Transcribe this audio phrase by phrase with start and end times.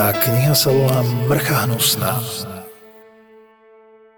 [0.00, 2.24] Tá kniha sa volá Mrcha hnusná.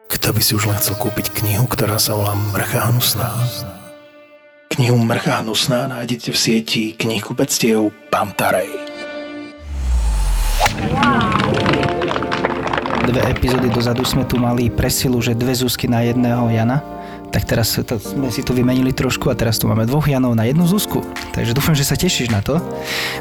[0.07, 3.35] Kto by si už len chcel kúpiť knihu, ktorá sa volá Mrcha hnusná?
[4.79, 8.71] Knihu Mrcha hnusná nájdete v sieti knihkupectiev Pantarej.
[13.11, 16.79] Dve epizódy dozadu sme tu mali presilu, že dve Zuzky na jedného Jana
[17.33, 20.45] tak teraz to, sme si to vymenili trošku a teraz tu máme dvoch Janov na
[20.45, 21.01] jednu Zuzku.
[21.33, 22.61] Takže dúfam, že sa tešíš na to,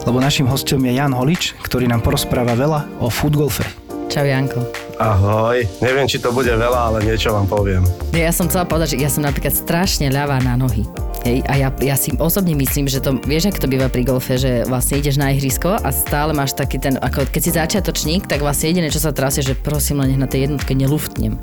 [0.04, 3.64] lebo našim hostom je Jan Holič, ktorý nám porozpráva veľa o footgolfe.
[4.12, 4.60] Čau Janko.
[5.00, 7.88] Ahoj, neviem, či to bude veľa, ale niečo vám poviem.
[8.12, 10.84] Ja som chcela povedať, že ja som napríklad strašne ľavá na nohy.
[11.24, 14.36] Hej, a ja, ja si osobne myslím, že to, vieš, ako to býva pri golfe,
[14.36, 18.44] že vlastne ideš na ihrisko a stále máš taký ten, ako keď si začiatočník, tak
[18.44, 21.40] vlastne jediné, čo sa trasie, že prosím len nech na tej jednotke neluftnem.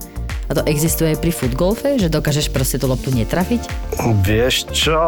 [0.48, 3.68] A to existuje aj pri futgolfe, že dokážeš proste tú loptu netrafiť?
[4.24, 5.00] Vieš čo,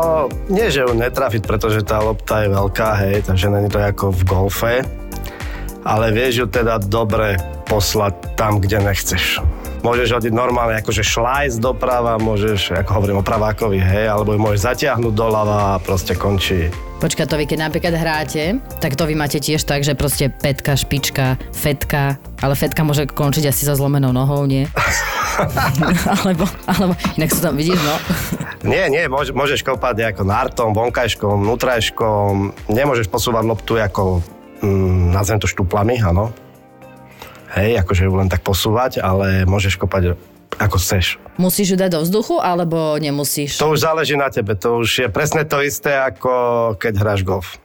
[0.53, 4.23] nie že ju netrafiť, pretože tá lopta je veľká, hej, takže není to ako v
[4.29, 4.75] golfe,
[5.81, 9.41] ale vieš ju teda dobre poslať tam, kde nechceš.
[9.81, 14.77] Môžeš hodiť normálne akože šlajs doprava, môžeš, ako hovorím o pravákovi, hej, alebo ju môžeš
[14.77, 16.69] zatiahnuť doľava a proste končí.
[17.01, 20.77] Počka, to vy keď napríklad hráte, tak to vy máte tiež tak, že proste petka,
[20.77, 24.69] špička, fetka, ale fetka môže končiť asi so zlomenou nohou, nie?
[26.21, 27.97] alebo, alebo, inak sa tam vidíš, no.
[28.69, 32.33] Nie, nie, môže, môžeš kopať ako nartom, vonkajškom, nutrajškom,
[32.69, 34.21] nemôžeš posúvať loptu ako,
[34.61, 36.37] mm, nazvem to štuplami, áno.
[37.57, 40.21] Hej, akože ju len tak posúvať, ale môžeš kopať
[40.61, 41.17] ako chceš.
[41.41, 43.57] Musíš ju dať do vzduchu, alebo nemusíš?
[43.57, 44.53] To už záleží na tebe.
[44.61, 47.57] To už je presne to isté, ako keď hráš golf.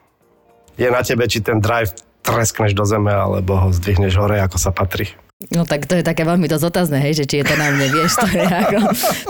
[0.80, 1.92] Je na tebe, či ten drive
[2.24, 5.12] treskneš do zeme, alebo ho zdvihneš hore, ako sa patrí.
[5.52, 7.92] No tak to je také veľmi dosť otázne, hej, že či je to na mne,
[7.92, 8.80] vieš, to je ako,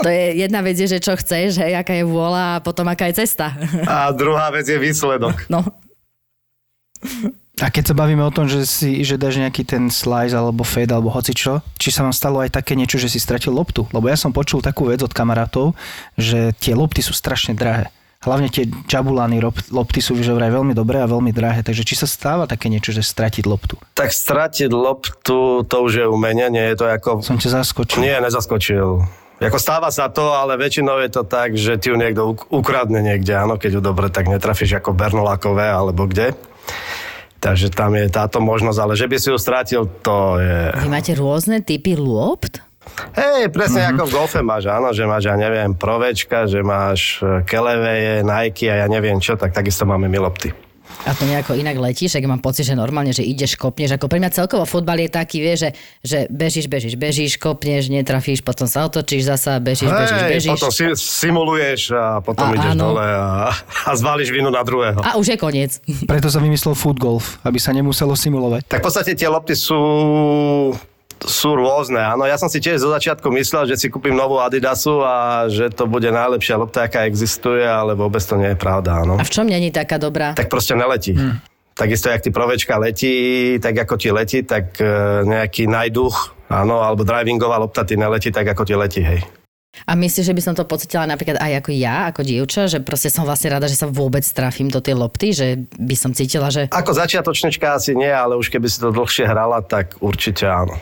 [0.06, 3.10] to je jedna vec je, že čo chceš, hej, aká je vôľa a potom aká
[3.10, 3.52] je cesta.
[3.84, 5.50] A druhá vec je výsledok.
[5.50, 5.66] No.
[7.56, 10.92] A keď sa bavíme o tom, že si že dáš nejaký ten slice alebo fade
[10.92, 13.88] alebo hoci čo, či sa vám stalo aj také niečo, že si stratil loptu?
[13.96, 15.72] Lebo ja som počul takú vec od kamarátov,
[16.20, 17.88] že tie lopty sú strašne drahé.
[18.20, 19.40] Hlavne tie čabulány
[19.72, 22.92] lopty sú že vraj veľmi dobré a veľmi drahé, takže či sa stáva také niečo,
[22.92, 23.80] že stratiť loptu?
[23.96, 27.24] Tak stratiť loptu, to už je umenie, nie je to ako...
[27.24, 28.04] Som ťa zaskočil.
[28.04, 29.00] Nie, nezaskočil.
[29.40, 33.32] Jako stáva sa to, ale väčšinou je to tak, že ti ju niekto ukradne niekde,
[33.32, 36.36] áno, keď ju dobre tak netrafíš ako Bernolákové alebo kde.
[37.36, 40.72] Takže tam je táto možnosť, ale že by si ju strátil, to je...
[40.82, 42.64] Vy máte rôzne typy lopt?
[43.12, 43.98] Hej, presne mm-hmm.
[43.98, 48.84] ako v golfe máš, áno, že máš, ja neviem, provečka, že máš keleveje, Nike a
[48.84, 50.65] ja neviem čo, tak takisto máme my lopty.
[51.04, 54.00] A to nejako inak letíš, ak mám pocit, že normálne, že ideš, kopneš.
[54.00, 55.70] Ako pre mňa celkovo futbal je taký, vie, že,
[56.00, 60.52] že bežíš, bežíš, bežíš, kopneš, netrafíš, potom sa otočíš zasa, bežíš, hey, bežíš, bežíš.
[60.56, 62.82] potom si, simuluješ a potom a, ideš áno.
[62.90, 63.52] dole a,
[63.86, 64.98] a zvališ vinu na druhého.
[65.04, 65.78] A už je koniec.
[66.08, 68.64] Preto sa vymyslel foot golf, aby sa nemuselo simulovať.
[68.70, 69.78] Tak v podstate tie lopty sú
[71.24, 72.28] sú rôzne, áno.
[72.28, 75.88] Ja som si tiež zo začiatku myslel, že si kúpim novú Adidasu a že to
[75.88, 79.16] bude najlepšia lopta, aká existuje, ale vôbec to nie je pravda, áno.
[79.16, 80.36] A v čom není taká dobrá?
[80.36, 81.16] Tak proste neletí.
[81.16, 81.40] Hmm.
[81.76, 84.88] Takisto, jak ty provečka letí, tak ako ti letí, tak e,
[85.28, 89.20] nejaký najduch, áno, alebo drivingová lopta ti neletí tak, ako ti letí, hej.
[89.84, 93.12] A myslíš, že by som to pocitila napríklad aj ako ja, ako dievča, že proste
[93.12, 96.72] som vlastne rada, že sa vôbec trafím do tej lopty, že by som cítila, že...
[96.72, 100.80] Ako začiatočnička asi nie, ale už keby si to dlhšie hrala, tak určite áno.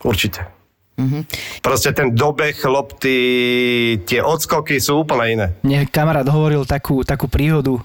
[0.00, 0.48] Určite.
[1.00, 1.22] Mm-hmm.
[1.64, 3.16] Proste ten dobeh lopty,
[4.04, 5.46] tie odskoky sú úplne iné.
[5.64, 7.80] Mne kamarát hovoril takú, takú príhodu,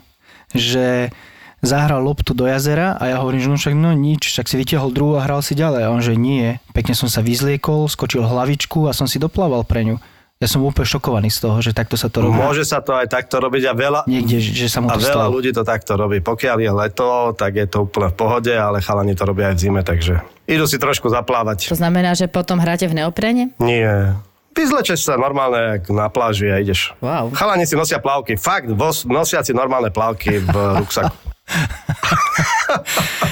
[0.52, 1.16] že
[1.64, 4.92] zahral loptu do jazera a ja hovorím, že no však no nič, však si vytiahol
[4.92, 5.81] druhú a hral si ďalej.
[5.88, 9.88] A on, že nie, pekne som sa vyzliekol, skočil hlavičku a som si doplával pre
[9.88, 9.97] ňu.
[10.36, 12.36] Ja som úplne šokovaný z toho, že takto sa to robí.
[12.36, 15.32] Môže sa to aj takto robiť a veľa, Niekde, že sa mu to a veľa
[15.32, 16.20] ľudí to takto robí.
[16.20, 17.08] Pokiaľ je leto,
[17.40, 20.66] tak je to úplne v pohode, ale chalani to robia aj v zime, takže idú
[20.66, 21.70] si trošku zaplávať.
[21.70, 23.54] To znamená, že potom hráte v neoprene?
[23.62, 24.18] Nie.
[24.56, 26.96] Vyzlečeš sa normálne na pláži a ideš.
[27.04, 27.36] Wow.
[27.36, 28.40] Chalani si nosia plavky.
[28.40, 28.72] Fakt,
[29.04, 31.34] nosia si normálne plavky v ruksaku.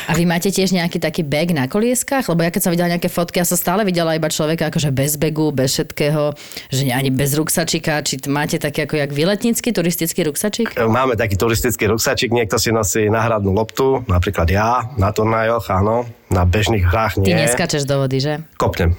[0.07, 2.29] A vy máte tiež nejaký taký bag na kolieskách?
[2.29, 5.17] Lebo ja keď som videla nejaké fotky, ja som stále videla iba človeka akože bez
[5.17, 6.37] begu, bez všetkého,
[6.69, 8.05] že ani bez ruksačika.
[8.05, 10.77] Či máte taký ako jak výletnícky turistický ruksačik?
[10.77, 16.45] Máme taký turistický ruksačik, niekto si nosí náhradnú loptu, napríklad ja na turnajoch, áno, na
[16.45, 17.33] bežných hrách nie.
[17.33, 18.33] Ty neskačeš do vody, že?
[18.61, 18.93] Kopnem.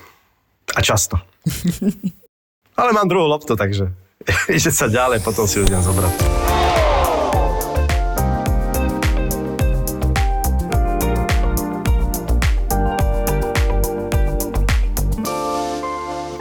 [0.74, 1.22] A často.
[2.80, 3.94] Ale mám druhú loptu, takže
[4.50, 6.53] ide sa ďalej, potom si ju idem zobrať.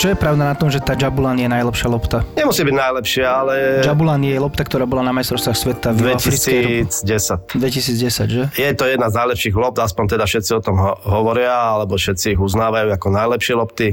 [0.03, 2.27] Čo je pravda na tom, že tá Jabulan je najlepšia lopta?
[2.35, 3.53] Nemusí byť najlepšie, ale
[3.87, 7.55] Jabulan je lopta, ktorá bola na majstrovstvách sveta v africkej 2010.
[7.55, 8.43] 2010, že?
[8.51, 12.35] Je to jedna z najlepších lopt, aspoň teda všetci o tom ho- hovoria, alebo všetci
[12.35, 13.87] ich uznávajú ako najlepšie lopty.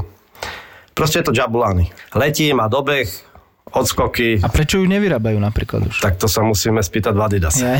[0.99, 1.95] Proste je to Jabulani.
[2.11, 3.07] Letí, má dobeh,
[3.71, 6.03] odskoky, A prečo ju nevyrábajú napríklad už?
[6.03, 7.55] tak to sa musíme spýtať v Adidas.
[7.55, 7.79] Je,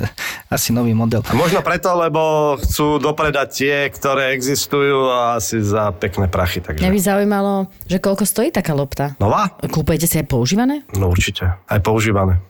[0.54, 1.24] asi nový model.
[1.26, 6.60] A možno preto, lebo chcú dopredať tie, ktoré existujú a asi za pekné prachy.
[6.60, 6.82] Takže.
[6.82, 7.52] Mňa by zaujímalo,
[7.86, 9.14] že koľko stojí taká lopta.
[9.18, 9.52] Nová?
[9.60, 10.84] Kúpujete si aj používané?
[10.96, 11.58] No určite.
[11.66, 12.40] Aj používané.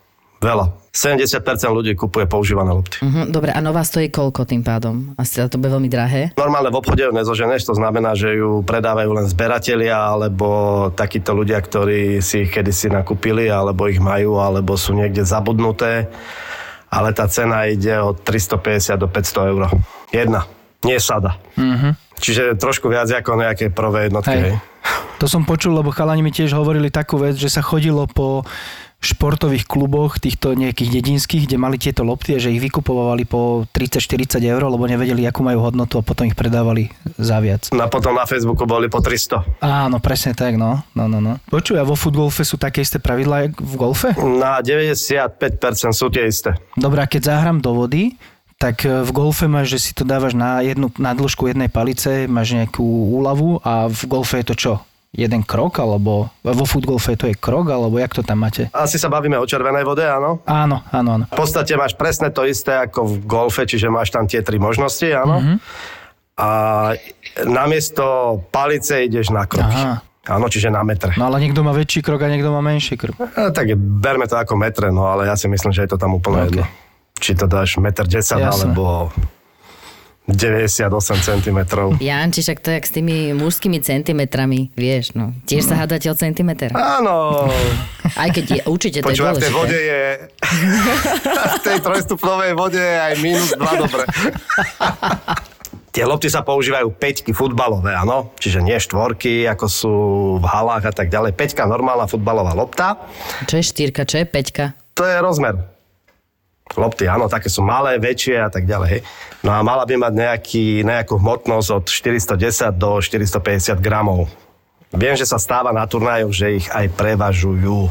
[0.43, 0.75] Veľa.
[0.93, 1.39] 70%
[1.73, 3.01] ľudí kupuje používané lopty.
[3.01, 5.15] Mhm, dobre, a nová stojí koľko tým pádom?
[5.17, 6.37] Asi to bude veľmi drahé.
[6.37, 11.63] Normálne v obchode ju nezoženeš, to znamená, že ju predávajú len zberatelia alebo takíto ľudia,
[11.63, 16.13] ktorí si ich kedysi nakúpili, alebo ich majú, alebo sú niekde zabudnuté.
[16.93, 19.63] Ale tá cena ide od 350 do 500 eur.
[20.13, 20.45] Jedna.
[20.85, 21.41] Nie sada.
[21.57, 21.93] Mm-hmm.
[22.21, 24.37] Čiže trošku viac ako nejaké prvé jednotky.
[24.37, 24.53] Hej.
[24.53, 24.72] Hej.
[25.23, 28.43] To som počul, lebo chalani mi tiež hovorili takú vec, že sa chodilo po
[29.03, 34.39] športových kluboch týchto nejakých dedinských, kde mali tieto lopty a že ich vykupovali po 30-40
[34.47, 37.67] eur, lebo nevedeli, akú majú hodnotu a potom ich predávali za viac.
[37.75, 39.59] No a potom na Facebooku boli po 300.
[39.59, 40.87] Áno, presne tak, no.
[40.95, 41.43] no, no, no.
[41.51, 44.09] Počuj, a vo futgolfe sú také isté pravidlá, jak v golfe?
[44.23, 46.55] Na 95% sú tie isté.
[46.79, 48.15] Dobrá, keď zahrám do vody,
[48.63, 52.31] tak e, v golfe máš, že si to dávaš na, jednu, na dĺžku jednej palice,
[52.31, 54.73] máš nejakú úlavu a v golfe je to čo?
[55.13, 58.73] Jeden krok, alebo vo futgolfe to je krok, alebo jak to tam máte?
[58.73, 60.41] Asi sa bavíme o červenej vode, áno?
[60.49, 61.25] Áno, áno, áno.
[61.29, 65.05] V podstate máš presne to isté ako v golfe, čiže máš tam tie tri možnosti,
[65.13, 65.37] áno?
[65.43, 65.57] Mm-hmm.
[66.41, 66.49] A
[67.45, 69.69] namiesto palice ideš na krok.
[69.69, 70.01] Aha.
[70.23, 71.13] Áno, čiže na metre.
[71.19, 73.19] No ale niekto má väčší krok a niekto má menší krok.
[73.21, 76.15] A, tak berme to ako metre, no ale ja si myslím, že je to tam
[76.15, 76.47] úplne OK.
[76.47, 76.65] jedno.
[77.23, 79.15] Či to dáš 1,10 m alebo
[80.27, 80.87] 98
[81.23, 81.59] cm.
[81.99, 85.35] Janči, však to je jak s tými mužskými centimetrami, vieš, no.
[85.51, 86.71] Tiež sa hádate o centimeter.
[86.75, 87.51] Áno,
[88.15, 89.91] Aj keď je, určite to je počúva, v tej vode dôležité.
[89.91, 90.03] je...
[91.59, 94.03] v tej trojstupnovej vode je aj minus 2, dobre.
[95.93, 98.33] Tie lopty sa používajú peťky futbalové, áno?
[98.41, 99.95] Čiže nie štvorky, ako sú
[100.41, 101.37] v halách a tak ďalej.
[101.37, 102.97] Peťka, normálna futbalová lopta.
[103.45, 104.73] Čo je štyrka, čo je peťka?
[104.97, 105.72] To je rozmer.
[106.73, 109.05] Lopty, áno, také sú malé, väčšie a tak ďalej.
[109.45, 114.31] No a mala by mať nejaký, nejakú hmotnosť od 410 do 450 gramov.
[114.93, 117.89] Viem, že sa stáva na turnajoch, že ich aj prevažujú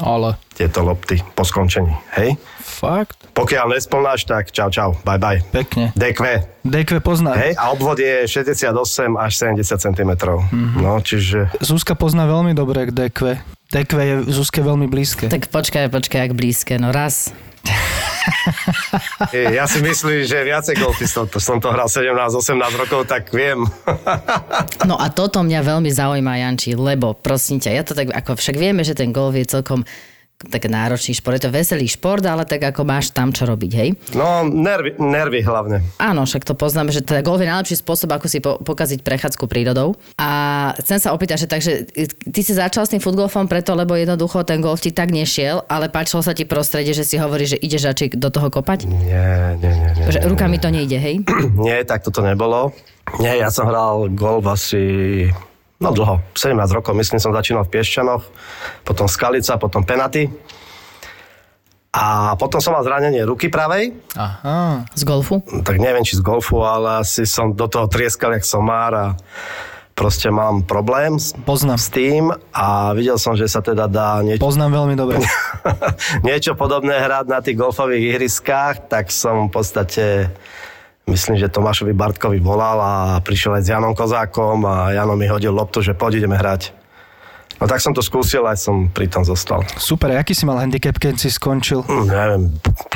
[0.00, 1.92] Ale tieto lopty po skončení.
[2.16, 2.36] Hej?
[2.82, 3.16] fakt?
[3.32, 5.38] Pokiaľ nesplnáš, tak čau, čau, bye, bye.
[5.54, 5.94] Pekne.
[5.94, 6.20] DQ.
[6.66, 7.38] DQ pozná.
[7.38, 8.74] Hej, a obvod je 68
[9.14, 10.10] až 70 cm.
[10.18, 10.82] Mm-hmm.
[10.82, 11.54] No, čiže...
[11.62, 13.38] Zuzka pozná veľmi dobre DQ.
[13.70, 15.30] DQ je Zuzke veľmi blízke.
[15.30, 16.74] Tak počkaj, počkaj, jak blízke.
[16.76, 17.30] No raz.
[19.56, 23.64] Ja si myslím, že viacej golfistov, to som to hral 17-18 rokov, tak viem.
[24.88, 28.56] No a toto mňa veľmi zaujíma, Janči, lebo prosím ťa, ja to tak, ako však
[28.58, 29.86] vieme, že ten golf je celkom
[30.48, 33.88] tak náročný šport, je to veselý šport, ale tak ako máš tam čo robiť, hej?
[34.16, 35.82] No, nervy, nervy hlavne.
[35.98, 39.44] Áno, však to poznáme, že teda golf je najlepší spôsob, ako si po- pokaziť prechádzku
[39.46, 39.94] prírodou.
[40.18, 40.30] A
[40.82, 41.72] chcem sa opýtať, že takže
[42.32, 45.92] ty si začal s tým futgolfom preto, lebo jednoducho ten golf ti tak nešiel, ale
[45.92, 48.86] páčilo sa ti prostredie, že si hovorí, že ideš radšej do toho kopať?
[48.86, 49.90] Nie, nie, nie.
[49.98, 51.16] nie Že nie, rukami to nejde, hej?
[51.64, 52.74] Nie, tak toto nebolo.
[53.18, 55.26] Nie, ja som hral golf asi
[55.82, 58.22] no dlho, 17 rokov, myslím, som začínal v Piešťanoch,
[58.86, 60.30] potom Skalica, potom Penaty.
[61.92, 64.88] A potom som mal zranenie ruky pravej, Aha.
[64.96, 65.44] Z golfu?
[65.60, 69.06] tak neviem, či z golfu, ale asi som do toho trieskal jak somár a
[69.92, 71.76] proste mám problém s, Poznám.
[71.76, 75.20] s tým a videl som, že sa teda dá niečo, Poznám veľmi dobre.
[76.28, 80.04] niečo podobné hrať na tých golfových ihriskách, tak som v podstate
[81.06, 82.92] myslím, že Tomášovi Bartkovi volal a
[83.22, 86.74] prišiel aj s Janom Kozákom a Jano mi hodil loptu, že poď ideme hrať.
[87.62, 89.62] No tak som to skúsil aj som pri tom zostal.
[89.78, 91.86] Super, aký si mal handicap, keď si skončil?
[91.86, 92.42] Hm, neviem,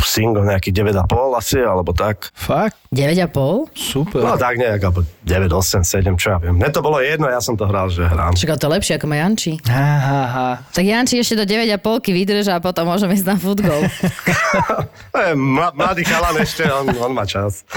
[0.03, 2.35] single nejakých 9,5 asi, alebo tak.
[2.35, 2.75] Fakt?
[2.97, 3.77] 9,5?
[3.77, 4.25] Super.
[4.25, 6.57] No tak nejak, alebo 9, 8, 7, čo ja viem.
[6.57, 8.33] Mne to bolo jedno, ja som to hral, že hrám.
[8.33, 9.61] Však to lepšie ako má Janči.
[9.69, 10.49] Ha, ha, ha.
[10.73, 11.77] Tak Janči ešte do 9,5
[12.09, 13.85] vydrž a potom môžeme ísť na futgol.
[15.37, 17.69] Mla- Mladý chalan ešte, on, on má čas.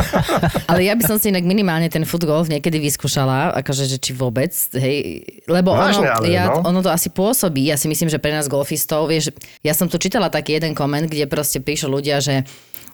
[0.70, 4.52] Ale ja by som si inak minimálne ten futgolf niekedy vyskúšala, akože, že či vôbec,
[4.78, 6.62] hej, lebo Vážne, ono, ale, ja, no.
[6.62, 9.32] ono to asi pôsobí, ja si myslím, že pre nás golfistov, vieš,
[9.64, 12.44] ja som tu čítala taký jeden koment, kde proste píšu ľudia, že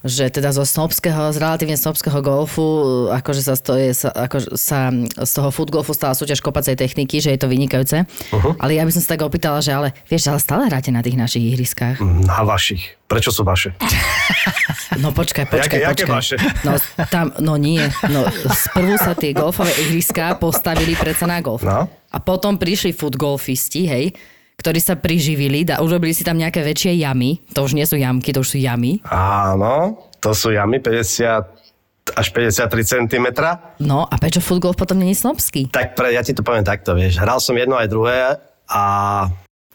[0.06, 2.66] že teda zo snobského, z relatívne snobského golfu,
[3.10, 7.34] akože sa, to je, sa, akože sa z toho futgolfu stala súťaž kopacej techniky, že
[7.34, 8.06] je to vynikajúce.
[8.06, 8.54] Uh-huh.
[8.62, 11.18] Ale ja by som sa tak opýtala, že ale vieš, ale stále hráte na tých
[11.18, 11.98] našich ihriskách.
[12.02, 12.94] Na vašich.
[13.08, 13.74] Prečo sú vaše?
[14.98, 16.10] No počkaj, počkaj, Jaké- počkaj.
[16.10, 16.36] vaše?
[16.66, 16.74] No,
[17.12, 17.78] tam, no nie.
[18.10, 21.62] No, sprvu sa tie golfové ihriská postavili predsa na golf.
[21.62, 21.86] No.
[21.86, 24.16] A potom prišli futgolfisti, hej,
[24.58, 27.38] ktorí sa priživili, da, urobili si tam nejaké väčšie jamy.
[27.54, 28.98] To už nie sú jamky, to už sú jamy.
[29.06, 32.66] Áno, to sú jamy 50 až 53
[33.06, 33.26] cm.
[33.78, 35.70] No a prečo futgolf potom není snobský?
[35.70, 37.22] Tak pre, ja ti to poviem takto, vieš.
[37.22, 38.34] Hral som jedno aj druhé
[38.66, 38.82] a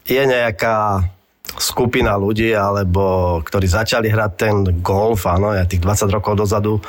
[0.03, 1.07] je nejaká
[1.55, 6.81] skupina ľudí, alebo ktorí začali hrať ten golf, áno, ja tých 20 rokov dozadu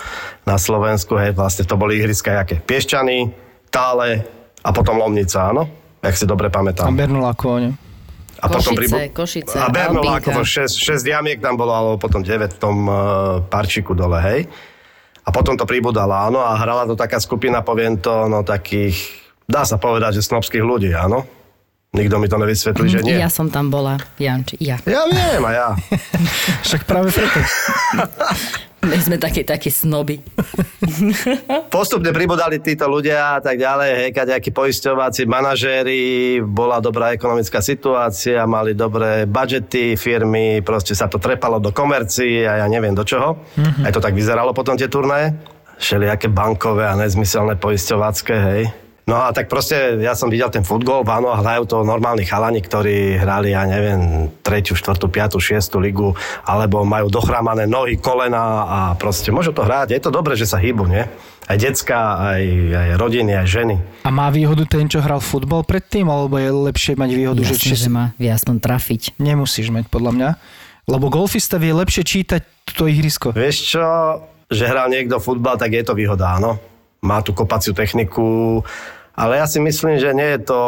[0.49, 2.59] na Slovensku, hej, vlastne to boli ihriska jaké?
[2.59, 4.25] Piešťany, Tále
[4.65, 5.69] a potom Lomnica, áno?
[6.01, 6.97] Jak si dobre A pamätám.
[6.97, 7.73] Bernulákovo, nie?
[8.41, 10.35] A Košice, Košice, A Albínka.
[10.35, 12.97] 6, 6 jamiek tam bolo, alebo potom 9 v tom uh,
[13.47, 14.41] parčiku dole, hej.
[15.25, 18.97] A potom to pribudalo, áno, a hrala to taká skupina, poviem to, no takých,
[19.49, 21.25] dá sa povedať, že snobských ľudí, áno.
[21.95, 23.15] Nikto mi to nevysvetlí, že nie.
[23.15, 24.83] Ja som tam bola, Janči, ja.
[24.83, 25.69] Ja viem, a ja.
[26.67, 27.39] Však práve preto.
[28.85, 30.21] My sme takí, takí snoby.
[31.73, 38.45] Postupne pribudali títo ľudia a tak ďalej, hej, nejakí poisťováci, manažéri, bola dobrá ekonomická situácia,
[38.45, 43.41] mali dobré budžety firmy, proste sa to trepalo do komercií a ja neviem do čoho.
[43.57, 43.89] Mm-hmm.
[43.89, 45.33] Aj to tak vyzeralo potom tie turné.
[45.81, 48.84] Všelijaké bankové a nezmyselné poisťovácké, hej.
[49.05, 52.65] No a tak proste ja som videl ten futgol, áno, a hrajú to normálni chalani,
[52.65, 56.17] ktorí hrali, ja neviem, tretiu, štvrtú, piatu, šiestu ligu,
[56.49, 59.93] alebo majú dochrámané nohy, kolena a proste môžu to hrať.
[59.93, 61.05] Je to dobré, že sa hýbu, nie?
[61.45, 62.43] Aj decka, aj,
[62.73, 63.77] aj rodiny, aj ženy.
[64.05, 67.69] A má výhodu ten, čo hral futbal predtým, alebo je lepšie mať výhodu, že Jasne,
[67.69, 69.21] či že má aspoň trafiť.
[69.21, 70.31] nemusíš mať, podľa mňa.
[70.89, 72.41] Lebo golfista vie lepšie čítať
[72.73, 73.37] to ihrisko.
[73.37, 73.85] Vieš čo,
[74.49, 76.57] že hral niekto futbal, tak je to výhoda, áno.
[77.05, 78.65] Má tú kopaciu techniku,
[79.15, 80.59] ale ja si myslím, že nie je to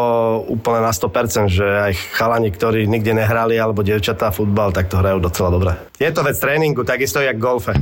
[0.47, 5.19] úplne na 100%, že aj chalani, ktorí nikdy nehrali, alebo dievčatá futbal, tak to hrajú
[5.19, 5.73] docela dobre.
[5.99, 7.73] Je to vec tréningu, takisto jak golfe.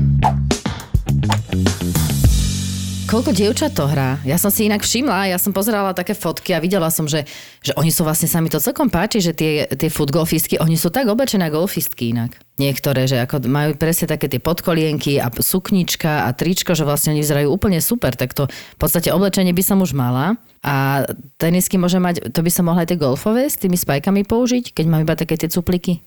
[3.14, 4.18] Koľko dievčat to hrá?
[4.26, 7.30] Ja som si inak všimla, ja som pozerala také fotky a videla som, že,
[7.62, 10.90] že oni sú vlastne, sa mi to celkom páči, že tie, tie futgolfistky, oni sú
[10.90, 12.34] tak oblečené golfistky inak.
[12.58, 17.22] Niektoré, že ako majú presne také tie podkolienky a suknička a tričko, že vlastne oni
[17.22, 20.34] vyzerajú úplne super, tak to v podstate oblečenie by som už mala.
[20.66, 21.06] A
[21.38, 24.90] tenisky môže mať, to by som mohla aj tie golfové s tými spajkami použiť, keď
[24.90, 26.02] mám iba také tie cupliky.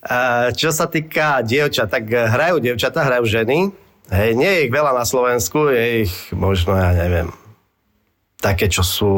[0.59, 3.87] Čo sa týka dievčat, tak hrajú dievčatá, hrajú ženy.
[4.07, 7.27] Hej, nie je ich veľa na Slovensku, je ich možno, ja neviem,
[8.39, 9.11] také, čo sú,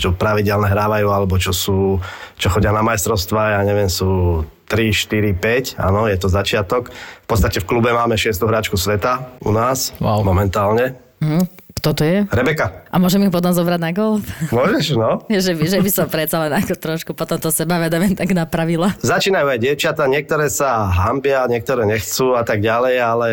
[0.00, 2.00] čo pravidelne hrávajú, alebo čo sú,
[2.40, 5.36] čo chodia na majstrovstvá, ja neviem, sú 3, 4,
[5.76, 6.88] 5, áno, je to začiatok.
[6.94, 8.32] V podstate v klube máme 6.
[8.40, 10.24] hráčku sveta u nás, Wow.
[10.24, 10.96] momentálne.
[11.20, 11.44] Hm,
[11.76, 12.18] kto to je?
[12.32, 14.24] Rebeka, A môžem ich potom zobrať na golf?
[14.54, 15.20] môžeš, no?
[15.28, 18.96] že, by, že by som predsa len ako trošku potom to sebavedome tak napravila.
[19.04, 23.28] Začínajú aj dievčata, niektoré sa hambia, niektoré nechcú a tak ďalej, ale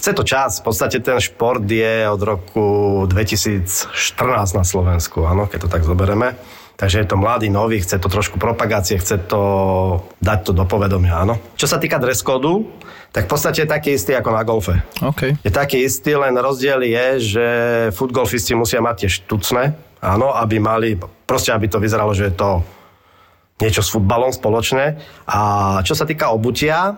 [0.00, 0.64] chce to čas.
[0.64, 2.66] V podstate ten šport je od roku
[3.10, 3.90] 2014
[4.56, 6.38] na Slovensku, áno, keď to tak zoberieme.
[6.80, 9.42] Takže je to mladý, nový, chce to trošku propagácie, chce to
[10.24, 11.36] dať to do povedomia, áno.
[11.52, 12.72] Čo sa týka dress kódu,
[13.12, 14.80] tak v podstate je taký istý ako na golfe.
[15.04, 15.36] OK.
[15.44, 17.46] Je taký istý, len rozdiel je, že
[17.92, 20.96] futgolfisti musia mať tie štucné, áno, aby mali,
[21.28, 22.64] proste aby to vyzeralo, že je to
[23.60, 24.96] niečo s futbalom spoločné.
[25.28, 25.40] A
[25.84, 26.96] čo sa týka obutia,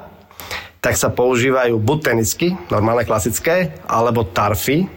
[0.82, 4.90] tak sa používajú buď tenisky, normálne klasické, alebo tarfy.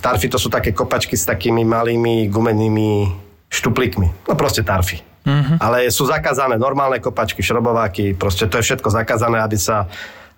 [0.00, 3.12] Tarfy to sú také kopačky s takými malými gumenými
[3.52, 4.08] štuplikmi.
[4.24, 5.04] No proste tarfy.
[5.28, 5.60] Mm-hmm.
[5.60, 9.90] Ale sú zakázané normálne kopačky, šrobováky, proste to je všetko zakázané, aby sa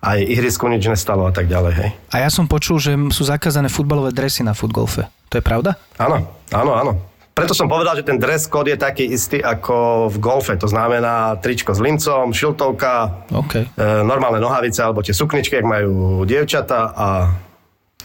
[0.03, 1.89] aj ihrisku nič nestalo a tak ďalej, hej.
[2.11, 5.07] A ja som počul, že sú zakázané futbalové dresy na futgolfe.
[5.31, 5.79] To je pravda?
[5.95, 6.91] Áno, áno, áno.
[7.39, 10.59] Preto som povedal, že ten dress code je taký istý ako v golfe.
[10.59, 13.53] To znamená tričko s lincom, šiltovka, OK.
[13.55, 13.65] e,
[14.03, 17.07] normálne nohavice alebo tie sukničky, ak majú dievčata a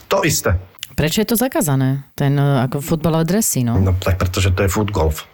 [0.07, 0.55] to isté.
[0.95, 2.07] Prečo je to zakázané?
[2.15, 3.75] Ten e, ako futbalové dresy, no?
[3.75, 5.27] No tak pretože to je foot golf.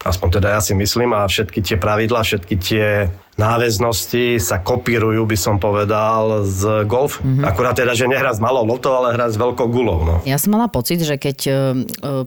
[0.00, 5.38] Aspoň teda ja si myslím a všetky tie pravidlá, všetky tie náväznosti sa kopírujú, by
[5.40, 7.24] som povedal, z golf.
[7.24, 7.48] Mm-hmm.
[7.48, 10.04] Akurát teda, že nehrá s malou lotou, ale hrá s veľkou gulou.
[10.04, 10.14] No.
[10.28, 11.54] Ja som mala pocit, že keď uh,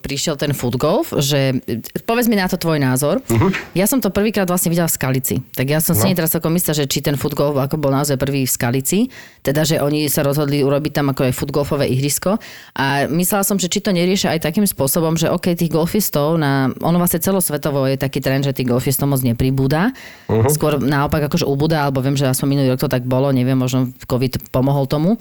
[0.01, 1.62] prišiel ten foot golf, že
[2.10, 3.22] povedz mi na to tvoj názor.
[3.29, 3.53] Uh-huh.
[3.77, 5.36] Ja som to prvýkrát vlastne videla v Skalici.
[5.53, 6.17] Tak ja som si no.
[6.17, 9.00] teraz celkom istá, že či ten foot golf ako bol naozaj prvý v Skalici,
[9.46, 12.41] teda že oni sa rozhodli urobiť tam ako aj futgolfové ihrisko.
[12.74, 16.72] A myslela som, že či to neriešia aj takým spôsobom, že OK, tých golfistov na,
[16.82, 19.91] ono vlastne celosvetovo je taký trend, že tých golfistov moc nepribúda.
[20.32, 20.48] Uh-huh.
[20.48, 23.91] Skôr naopak akože ubúda, alebo viem, že aspoň minulý rok to tak bolo, neviem, možno
[24.07, 25.19] COVID pomohol tomu.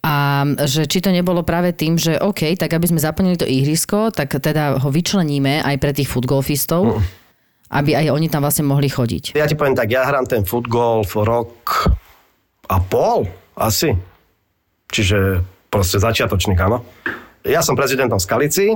[0.00, 4.08] A že či to nebolo práve tým, že OK, tak aby sme zaplnili to ihrisko,
[4.08, 7.00] tak teda ho vyčleníme aj pre tých futgolfistov, mm.
[7.68, 9.36] aby aj oni tam vlastne mohli chodiť.
[9.36, 11.92] Ja ti poviem tak, ja hrám ten futgolf rok
[12.72, 13.28] a pol
[13.60, 13.92] asi.
[14.88, 16.80] Čiže proste začiatočník, áno.
[17.44, 18.72] Ja som prezidentom Skalici,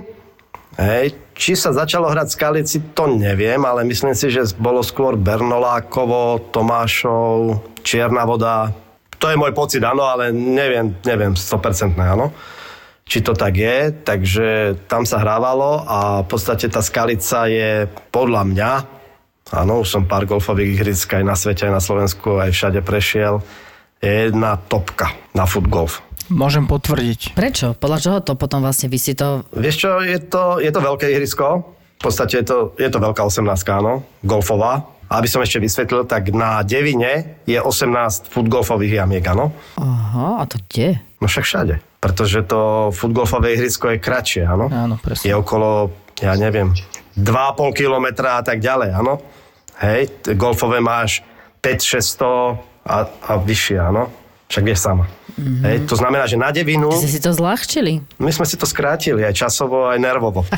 [0.74, 6.50] Hej, či sa začalo hrať Skalici, to neviem, ale myslím si, že bolo skôr Bernolákovo,
[6.50, 8.74] Tomášov, Čierna voda,
[9.22, 12.34] to je môj pocit, áno, ale neviem, neviem, 100% áno
[13.04, 18.42] či to tak je, takže tam sa hrávalo a v podstate tá skalica je podľa
[18.48, 18.70] mňa,
[19.52, 23.44] áno, už som pár golfových ihrisk aj na svete, aj na Slovensku, aj všade prešiel,
[24.00, 26.00] je jedna topka na futgolf.
[26.32, 27.36] Môžem potvrdiť.
[27.36, 27.76] Prečo?
[27.76, 29.44] Podľa čoho to potom vlastne vy si to...
[29.52, 33.20] Vieš čo, je to, je to veľké ihrisko, v podstate je to, je to veľká
[33.24, 39.52] 18 áno, golfová, aby som ešte vysvetlil, tak na Devine je 18 futgolfových jamiek, áno?
[39.76, 41.00] Aha, a to kde?
[41.20, 41.74] No však všade.
[42.00, 44.68] Pretože to futgolfové ihrisko je kratšie, áno?
[44.72, 45.28] Áno, presne.
[45.28, 46.72] Je okolo, ja neviem,
[47.16, 49.20] 2,5 kilometra a tak ďalej, áno?
[49.80, 51.20] Hej, golfové máš
[51.60, 54.12] 5-600 a, a vyššie, áno?
[54.48, 55.08] Však vieš sama.
[55.34, 55.62] Mm-hmm.
[55.66, 56.94] Hej, to znamená, že na devinu...
[56.94, 58.06] Ty si to zľahčili.
[58.22, 60.46] My sme si to skrátili, aj časovo, aj nervovo.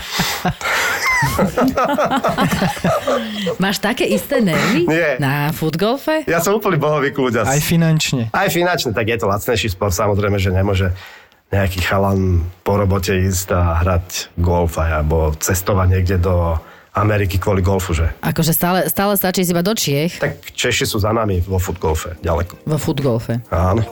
[3.56, 5.16] Máš také isté nervy Nie.
[5.16, 6.28] na futgolfe?
[6.28, 7.48] Ja som úplný bohový kľúďas.
[7.48, 8.28] Aj finančne.
[8.30, 10.92] Aj finančne, tak je to lacnejší sport, samozrejme, že nemôže
[11.48, 16.58] nejaký chalan po robote ísť a hrať golf alebo cestovať niekde do
[16.96, 18.08] Ameriky kvôli golfu, že?
[18.24, 22.64] Akože stále, stále stačí iba do Čiech Tak Češi sú za nami vo futgolfe, ďaleko.
[22.64, 23.44] vo futgolfe.
[23.52, 23.84] Áno.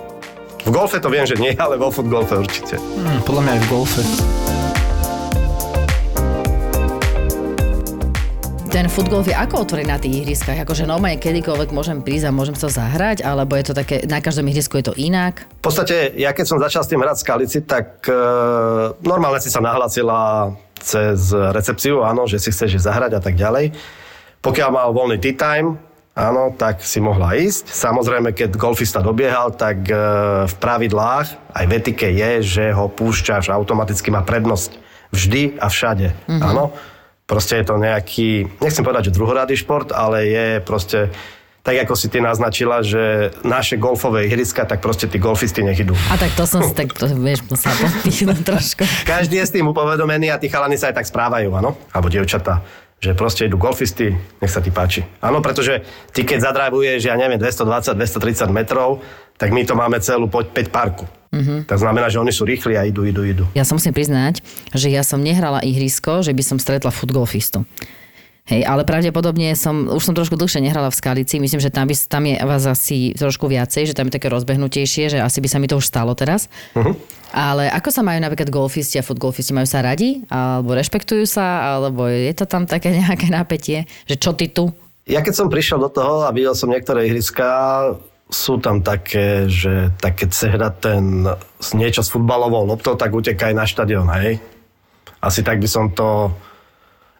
[0.64, 2.80] V golfe to viem, že nie, ale vo futgolfe určite.
[2.80, 4.02] Hm, podľa mňa aj v golfe.
[8.72, 10.64] Ten futgolf je ako otvorený na tých ihriskách?
[10.64, 13.20] Akože normálne kedykoľvek môžem prísť a môžem sa zahrať?
[13.22, 15.44] Alebo je to také, na každom ihrisku je to inak?
[15.60, 18.16] V podstate, ja keď som začal s tým hrať skalici, tak e,
[19.04, 20.48] normálne si sa nahlasila
[20.80, 23.76] cez recepciu, áno, že si chceš zahrať a tak ďalej.
[24.40, 25.76] Pokiaľ mal voľný tea time,
[26.14, 27.74] áno, tak si mohla ísť.
[27.74, 29.94] Samozrejme, keď golfista dobiehal, tak e,
[30.46, 34.78] v pravidlách, aj v etike je, že ho púšťaš, automaticky má prednosť
[35.10, 36.42] vždy a všade, mm-hmm.
[36.42, 36.74] áno.
[37.24, 41.08] Proste je to nejaký, nechcem povedať, že druhoradý šport, ale je proste
[41.64, 45.96] tak ako si ty naznačila, že naše golfové ihriska, tak proste tí golfisti nech idú.
[46.12, 48.84] A tak to som si tak, to, vieš, musela podpíchnuť trošku.
[49.08, 51.72] Každý je s tým upovedomený a tí chalani sa aj tak správajú, áno?
[51.88, 52.60] Alebo dievčatá.
[53.04, 55.04] Že proste idú golfisti, nech sa ti páči.
[55.20, 55.84] Áno, pretože
[56.16, 59.04] ty keď zadrajvuješ, ja neviem, 220-230 metrov,
[59.36, 61.04] tak my to máme celú 5 parku.
[61.34, 61.68] Mm-hmm.
[61.68, 63.44] To znamená, že oni sú rýchli a idú, idú, idú.
[63.52, 64.40] Ja sa musím priznať,
[64.72, 67.68] že ja som nehrala ihrisko, že by som stretla futgolfistu.
[68.44, 71.96] Hej, ale pravdepodobne som, už som trošku dlhšie nehrala v Skalici, myslím, že tam, by,
[71.96, 75.56] tam je vás asi trošku viacej, že tam je také rozbehnutejšie, že asi by sa
[75.56, 76.52] mi to už stalo teraz.
[76.76, 76.92] Uh-huh.
[77.32, 79.56] Ale ako sa majú napríklad golfisti a futgolfisti?
[79.56, 80.28] Majú sa radi?
[80.28, 81.80] Alebo rešpektujú sa?
[81.80, 83.88] Alebo je to tam také nejaké napätie?
[84.04, 84.68] Že čo ty tu?
[85.08, 87.96] Ja keď som prišiel do toho a videl som niektoré ihriská,
[88.28, 91.24] sú tam také, že tak keď sa hrá ten
[91.72, 94.36] niečo s futbalovou loptou, tak utekaj na štadión, hej?
[95.24, 96.28] Asi tak by som to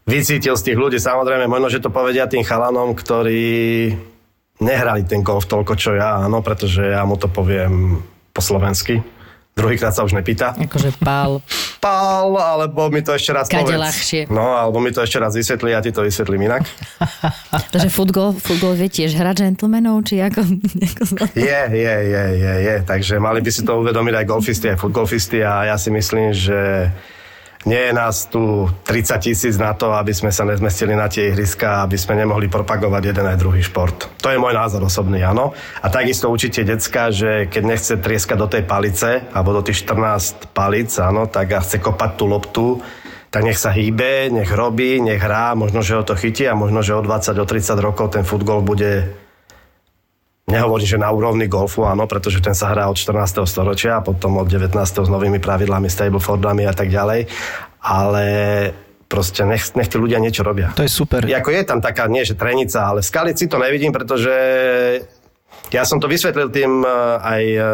[0.05, 1.01] vycítil z tých ľudí.
[1.01, 3.93] Samozrejme, možno, že to povedia tým chalanom, ktorí
[4.62, 9.03] nehrali ten golf toľko, čo ja, áno, pretože ja mu to poviem po slovensky.
[9.55, 10.51] Druhýkrát sa už nepýta.
[10.59, 11.38] Akože pál.
[11.85, 13.77] Pál, alebo mi to ešte raz Kade povedz.
[13.77, 14.21] ľahšie.
[14.33, 16.64] No, alebo mi to ešte raz vysvetlí, ja ti to vysvetlím inak.
[17.77, 20.49] Takže futgol, futgol vie tiež hrať gentlemanov, či ako...
[21.37, 22.77] Je, je, je, je, je.
[22.88, 26.88] Takže mali by si to uvedomiť aj golfisti, aj futgolfisti a ja si myslím, že
[27.64, 31.85] nie je nás tu 30 tisíc na to, aby sme sa nezmestili na tie ihriska,
[31.85, 34.12] aby sme nemohli propagovať jeden aj druhý šport.
[34.20, 35.57] To je môj názor osobný, áno.
[35.81, 40.53] A takisto učíte decka, že keď nechce trieskať do tej palice, alebo do tých 14
[40.53, 42.66] palic, áno, tak a chce kopať tú loptu,
[43.33, 46.87] tak nech sa hýbe, nech robí, nech hrá, možno, že ho to chytí a možno,
[46.87, 49.24] že o 20, o 30 rokov ten futbol bude
[50.55, 53.43] Nehovorím, že na úrovni golfu, áno, pretože ten sa hrá od 14.
[53.43, 54.71] storočia a potom od 19.
[54.79, 57.27] s novými pravidlami, stablefordami a tak ďalej.
[57.83, 58.25] Ale
[59.11, 60.71] proste nech, nech tí ľudia niečo robia.
[60.79, 61.27] To je super.
[61.27, 64.31] Ako je tam taká, nie že trenica, ale v Skalici to nevidím, pretože
[65.75, 67.64] ja som to vysvetlil tým eh, aj eh,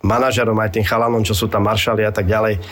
[0.00, 2.64] manažerom, aj tým chalanom, čo sú tam maršali a tak ďalej.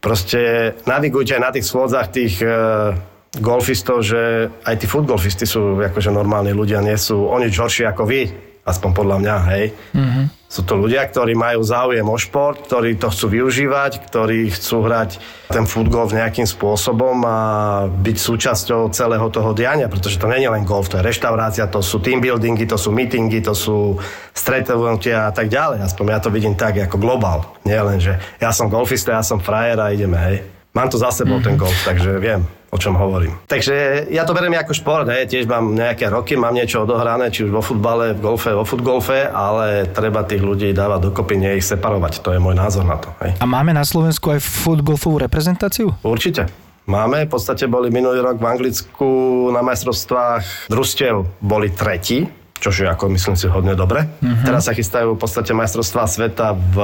[0.00, 2.94] Proste navigujte aj na tých schôdzach tých uh,
[3.42, 8.06] golfistov, že aj tí futgolfisti sú akože normálni ľudia, nie sú o nič horší ako
[8.06, 8.30] vy
[8.68, 9.64] aspoň podľa mňa, hej.
[9.96, 10.24] Mm-hmm.
[10.48, 15.20] Sú to ľudia, ktorí majú záujem o šport, ktorí to chcú využívať, ktorí chcú hrať
[15.52, 17.38] ten futgolf nejakým spôsobom a
[17.84, 21.84] byť súčasťou celého toho diania, pretože to nie je len golf, to je reštaurácia, to
[21.84, 24.00] sú team buildingy, to sú meetingy, to sú
[24.32, 25.84] stretnutia a tak ďalej.
[25.84, 27.44] Aspoň ja to vidím tak ako globál.
[27.68, 30.48] Nie len, že ja som golfista, ja som frajer a ideme, hej.
[30.72, 33.32] Mám to za sebou ten golf, takže viem o čom hovorím.
[33.48, 35.24] Takže ja to beriem ako šport, hej.
[35.24, 39.24] tiež mám nejaké roky, mám niečo odohrané, či už vo futbale, v golfe, vo futgolfe,
[39.24, 42.20] ale treba tých ľudí dávať dokopy, nie ich separovať.
[42.20, 43.08] To je môj názor na to.
[43.24, 43.40] Hej.
[43.40, 45.96] A máme na Slovensku aj futgolfovú reprezentáciu?
[46.04, 46.68] Určite.
[46.88, 49.08] Máme, v podstate boli minulý rok v Anglicku
[49.52, 52.24] na majstrovstvách družstiev boli tretí,
[52.56, 54.08] čo je ako myslím si hodne dobre.
[54.08, 54.44] Uh-huh.
[54.44, 56.76] Teraz sa chystajú v podstate majstrovstvá sveta v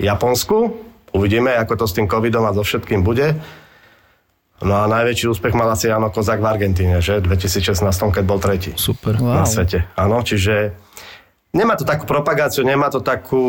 [0.00, 0.80] Japonsku.
[1.12, 3.36] Uvidíme, ako to s tým covidom a so všetkým bude.
[4.64, 7.20] No a najväčší úspech mal asi Jano Kozák v Argentíne, že?
[7.20, 8.72] V 2016, keď bol tretí.
[8.72, 9.20] Super.
[9.20, 9.42] Wow.
[9.42, 9.84] Na svete.
[10.00, 10.72] Áno, čiže
[11.52, 13.44] nemá to takú propagáciu, nemá to takú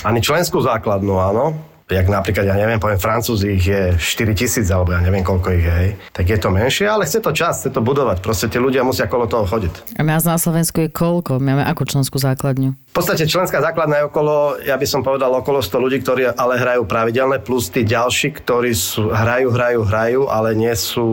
[0.00, 4.96] ani členskú základnú, áno jak napríklad, ja neviem, poviem, Francúzi ich je 4 tisíc, alebo
[4.96, 5.90] ja neviem, koľko ich je, hej.
[6.16, 8.24] Tak je to menšie, ale chce to čas, chce to budovať.
[8.24, 10.00] Proste tie ľudia musia kolo toho chodiť.
[10.00, 11.36] A nás na Slovensku je koľko?
[11.36, 12.72] My máme ako členskú základňu?
[12.72, 16.56] V podstate členská základná je okolo, ja by som povedal, okolo 100 ľudí, ktorí ale
[16.56, 21.04] hrajú pravidelne, plus tí ďalší, ktorí sú, hrajú, hrajú, hrajú, ale nie sú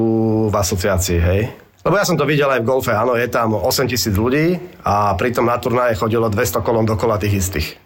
[0.48, 1.42] v asociácii, hej.
[1.82, 5.18] Lebo ja som to videl aj v golfe, áno, je tam 8 tisíc ľudí a
[5.18, 7.81] pritom na turnaje chodilo 200 kolom dokola tých istých.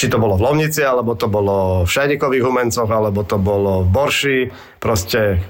[0.00, 3.88] Či to bolo v Lovnici, alebo to bolo v Šajnikových humencoch, alebo to bolo v
[3.92, 4.38] Borši.
[4.80, 5.44] Proste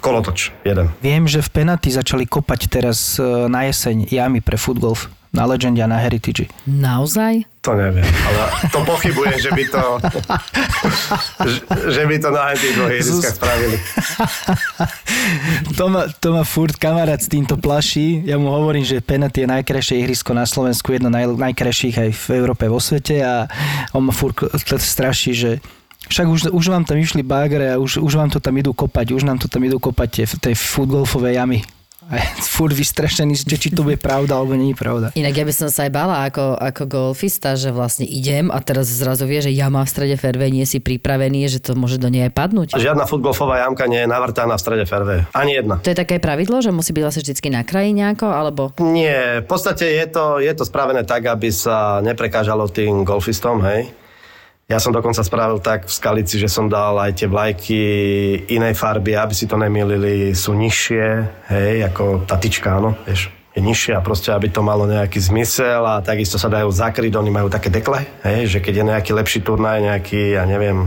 [0.00, 0.88] kolotoč jeden.
[1.04, 5.78] Viem, že v Penaty začali kopať teraz e, na jeseň jamy pre footgolf na Legende
[5.78, 6.50] a na Heritage.
[6.66, 7.46] Naozaj?
[7.62, 8.40] To neviem, ale
[8.72, 9.82] to pochybujem, že by to,
[11.92, 13.76] že, by to na tých dvoch ihriskách spravili.
[15.78, 18.26] to, ma, to ma furt kamarát s týmto plaší.
[18.26, 22.26] Ja mu hovorím, že Penat je najkrajšie ihrisko na Slovensku, jedno naj, najkrajších aj v
[22.40, 23.46] Európe, vo svete a
[23.94, 24.40] on ma furt
[24.80, 25.50] straší, že
[26.10, 29.14] však už, už vám tam išli bagre a už, už vám to tam idú kopať,
[29.14, 31.62] už nám to tam idú kopať tie, tie futgolfové jamy
[32.10, 32.18] a
[32.58, 35.06] furt vystrašený, že či to bude pravda alebo nie je pravda.
[35.14, 38.90] Inak ja by som sa aj bala ako, ako golfista, že vlastne idem a teraz
[38.90, 42.10] zrazu vie, že ja mám v strede fairway, nie si pripravený, že to môže do
[42.10, 42.66] nej aj padnúť.
[42.74, 45.22] Žiadna futgolfová jamka nie je navrtaná v strede fairway.
[45.30, 45.78] Ani jedna.
[45.78, 48.62] To je také pravidlo, že musí byť vlastne vždy na kraji nejako, alebo?
[48.82, 53.94] Nie, v podstate je to, je to spravené tak, aby sa neprekážalo tým golfistom, hej.
[54.70, 57.80] Ja som dokonca spravil tak v Skalici, že som dal aj tie vlajky
[58.54, 61.06] inej farby, aby si to nemýlili, sú nižšie,
[61.50, 65.98] hej, ako tá tyčka, áno, vieš je nižšia, proste aby to malo nejaký zmysel a
[65.98, 69.82] takisto sa dajú zakryť, oni majú také dekle, hej, že keď je nejaký lepší turnaj,
[69.82, 70.86] nejaký, ja neviem,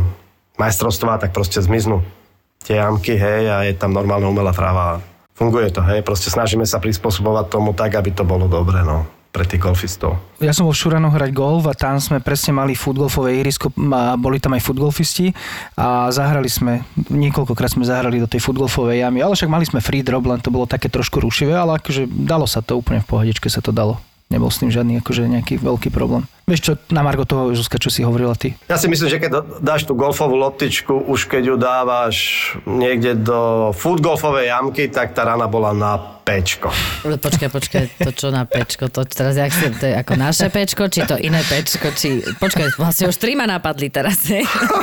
[0.55, 1.99] majstrovstvá, tak proste zmiznú
[2.63, 5.03] tie jamky, hej, a je tam normálna umelá tráva.
[5.35, 9.49] Funguje to, hej, proste snažíme sa prispôsobovať tomu tak, aby to bolo dobre, no pre
[9.49, 10.21] tých golfistov.
[10.37, 13.73] Ja som bol v Šurano hrať golf a tam sme presne mali futgolfové ihrisko
[14.21, 15.33] boli tam aj futgolfisti
[15.73, 20.05] a zahrali sme, niekoľkokrát sme zahrali do tej futgolfovej jamy, ale však mali sme free
[20.05, 23.49] drop, len to bolo také trošku rušivé, ale akože dalo sa to úplne v pohodičke
[23.49, 23.97] sa to dalo
[24.33, 26.25] nebol s tým žiadny akože nejaký veľký problém.
[26.43, 28.51] Vieš čo, na Margo toho, Zuzka, čo si hovorila ty?
[28.67, 32.15] Ja si myslím, že keď dáš tú golfovú loptičku, už keď ju dávaš
[32.67, 35.95] niekde do futgolfovej jamky, tak tá rana bola na
[36.27, 36.67] pečko.
[37.07, 38.91] Počkaj, počkaj, to čo na pečko?
[38.91, 42.19] To teraz jak si, to je ako naše pečko, či to iné pečko, či...
[42.35, 44.27] Počkaj, vlastne už tri ma napadli teraz,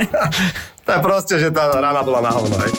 [0.87, 2.73] to je proste, že tá rana bola na hovno, hej?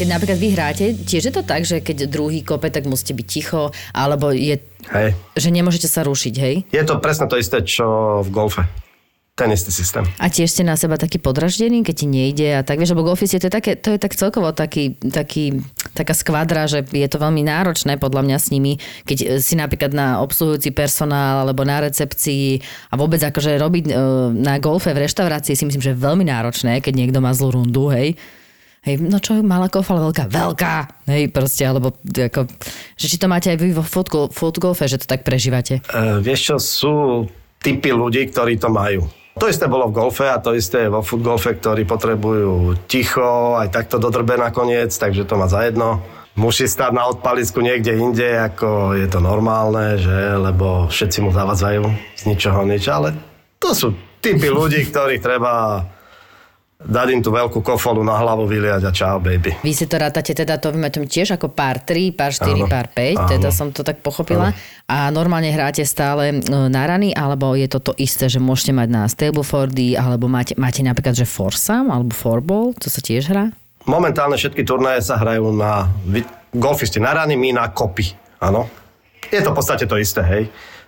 [0.00, 3.26] Keď napríklad vy hráte, tiež je to tak, že keď druhý kope, tak musíte byť
[3.28, 4.56] ticho, alebo je...
[4.96, 5.12] Hej.
[5.36, 6.64] Že nemôžete sa rušiť, hej?
[6.72, 7.84] Je to presne to isté, čo
[8.24, 8.64] v golfe
[9.36, 10.04] ten istý systém.
[10.16, 13.24] A tiež ste na seba taký podraždený, keď ti nejde a tak, vieš, lebo to
[13.24, 15.64] je, také, to je tak celkovo taký, taký,
[15.96, 20.20] taká skvadra, že je to veľmi náročné podľa mňa s nimi, keď si napríklad na
[20.20, 22.60] obsluhujúci personál alebo na recepcii
[22.92, 23.92] a vôbec akože robiť e,
[24.44, 27.88] na golfe v reštaurácii si myslím, že je veľmi náročné, keď niekto má zlú rundu,
[27.96, 28.20] hej
[28.80, 30.74] Hej, no čo, malá kofa, ale veľká, veľká.
[31.04, 32.48] Hej, proste, alebo ako,
[32.96, 33.84] že či to máte aj vy vo
[34.32, 35.84] fotogolfe, že to tak prežívate?
[35.92, 36.94] Uh, vieš čo, sú
[37.60, 39.04] typy ľudí, ktorí to majú.
[39.36, 44.00] To isté bolo v golfe a to isté vo futgolfe, ktorí potrebujú ticho, aj takto
[44.00, 46.00] dodrbe nakoniec, takže to má za jedno.
[46.40, 51.84] Musí stať na odpalisku niekde inde, ako je to normálne, že, lebo všetci mu zavadzajú
[52.16, 53.12] z ničoho nič, ale
[53.60, 53.88] to sú
[54.24, 55.84] typy ľudí, ktorých treba
[56.80, 59.52] dať im tú veľkú kofolu na hlavu vyliať a čau, baby.
[59.60, 62.88] Vy si to rátate teda, to vymetujem tiež ako pár 3, pár 4, áno, pár
[62.88, 63.28] 5, áno.
[63.28, 64.56] teda som to tak pochopila.
[64.56, 64.88] Áno.
[64.88, 68.88] A normálne hráte stále e, na rany, alebo je to to isté, že môžete mať
[68.88, 73.52] na Stable4D, alebo máte, máte napríklad, že Forsam, alebo Forball, to sa tiež hrá?
[73.84, 75.84] Momentálne všetky turnaje sa hrajú na
[76.56, 78.08] golfisti na rany, my na kopy,
[78.40, 78.72] áno.
[79.28, 80.44] Je to v podstate to isté, hej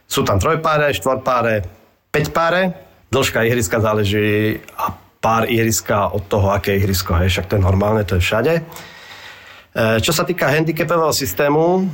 [0.08, 1.62] Sú tam trojpáre, štvorpáre,
[2.10, 2.74] päťpáre.
[3.12, 8.02] Dĺžka ihriska záleží a pár ihriska od toho, aké ihrisko, hej, však to je normálne,
[8.02, 8.54] to je všade.
[8.58, 8.62] E,
[10.02, 11.86] Čo sa týka handicapového systému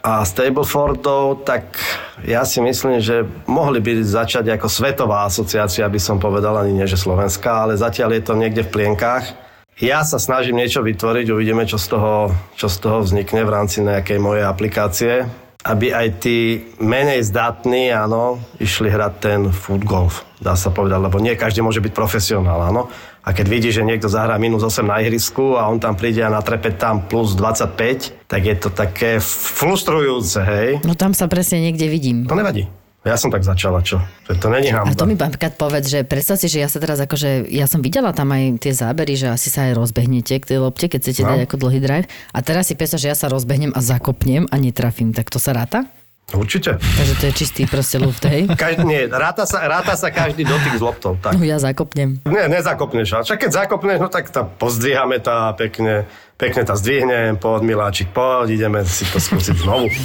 [0.00, 1.76] a Stablefordov, tak
[2.24, 6.88] ja si myslím, že mohli by začať ako svetová asociácia, by som povedal, ani nie,
[6.88, 9.44] že slovenská, ale zatiaľ je to niekde v plienkách.
[9.82, 13.84] Ja sa snažím niečo vytvoriť, uvidíme, čo z toho, čo z toho vznikne v rámci
[13.84, 15.28] nejakej mojej aplikácie,
[15.64, 21.16] aby aj tí menej zdatní, áno, išli hrať ten foot golf, dá sa povedať, lebo
[21.24, 22.92] nie každý môže byť profesionál, áno.
[23.24, 26.28] A keď vidí, že niekto zahrá minus 8 na ihrisku a on tam príde a
[26.28, 30.68] natrepe tam plus 25, tak je to také frustrujúce, hej.
[30.84, 32.28] No tam sa presne niekde vidím.
[32.28, 32.68] To nevadí.
[33.04, 34.00] Ja som tak začala, čo?
[34.26, 34.96] To, není A hamba.
[34.96, 38.10] to mi napríklad povedz, že predstav si, že ja sa teraz akože, ja som videla
[38.10, 41.28] tam aj tie zábery, že asi sa aj rozbehnete k tej lopte, keď chcete No.
[41.30, 42.06] dať ako dlhý drive.
[42.32, 45.52] A teraz si predstav, že ja sa rozbehnem a zakopnem a netrafím, tak to sa
[45.52, 45.84] ráta?
[46.26, 46.80] Určite.
[46.80, 48.48] Takže to je čistý proste luft, hej?
[48.56, 51.12] Každý, nie, ráta sa, ráta sa každý dotyk s loptou.
[51.14, 51.36] Tak.
[51.36, 52.24] No ja zakopnem.
[52.24, 53.08] Nie, nezakopneš.
[53.12, 58.10] A však keď zakopneš, no tak tá pozdvíhame tá pekne, pekne tá zdvihnem, poď miláčik,
[58.10, 59.86] poď, ideme si to skúsiť znovu.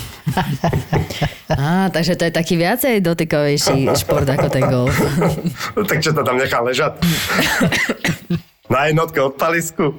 [1.50, 4.94] Á, takže to je taký viacej dotykovejší šport ako ten golf.
[5.76, 7.02] No, tak čo to tam nechá ležať?
[8.74, 9.98] Na jednotke od palisku?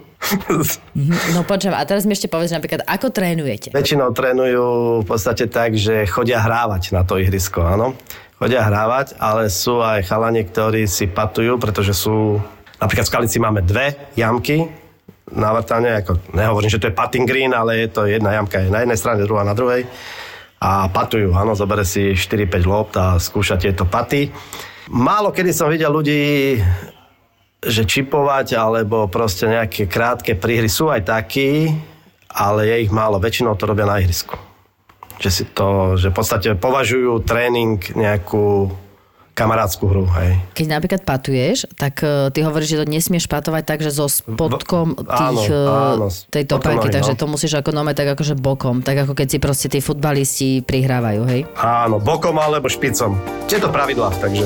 [1.34, 3.74] No počujem, a teraz mi ešte povedz napríklad, ako trénujete?
[3.74, 4.66] Väčšinou trénujú
[5.02, 7.98] v podstate tak, že chodia hrávať na to ihrisko, áno.
[8.38, 12.38] Chodia hrávať, ale sú aj chalani, ktorí si patujú, pretože sú...
[12.78, 14.79] Napríklad v Skalici máme dve jamky
[15.34, 18.72] na vrtane, ako nehovorím, že to je putting green, ale je to jedna jamka je
[18.72, 19.86] na jednej strane, druhá na druhej.
[20.60, 24.28] A patujú, áno, zobere si 4-5 lopt a skúša tieto paty.
[24.92, 26.58] Málo kedy som videl ľudí,
[27.60, 31.70] že čipovať alebo proste nejaké krátke príhry sú aj takí,
[32.28, 33.20] ale je ich málo.
[33.20, 34.36] Väčšinou to robia na ihrisku.
[35.20, 38.72] Že si to, že v podstate považujú tréning nejakú
[39.40, 40.36] kamarádskú hru, hej.
[40.52, 45.00] Keď napríklad patuješ, tak uh, ty hovoríš, že to nesmieš patovať tak, že so spodkom
[45.00, 47.18] tých, áno, áno, eh, tej topánky, takže no.
[47.18, 51.22] to musíš ako nome tak akože bokom, tak ako keď si proste tí futbalisti prihrávajú,
[51.24, 51.48] hej?
[51.56, 53.16] Áno, bokom alebo špicom.
[53.48, 54.44] Tieto pravidlá, takže...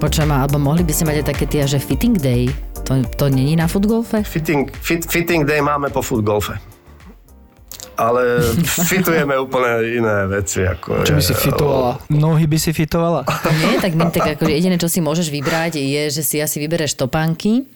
[0.00, 2.48] Počujem, alebo mohli by ste mať aj také tie, že fitting day?
[2.88, 4.24] To, to není na futgolfe?
[4.24, 6.56] Fitting, fit, fitting day máme po futgolfe.
[8.00, 10.64] Ale fitujeme úplne iné veci.
[10.64, 11.92] Ako Čo by si fitovala?
[12.08, 13.28] Nohy by si fitovala?
[13.60, 16.96] Nie, tak my tak akože jediné, čo si môžeš vybrať, je, že si asi vybereš
[16.96, 17.68] topánky.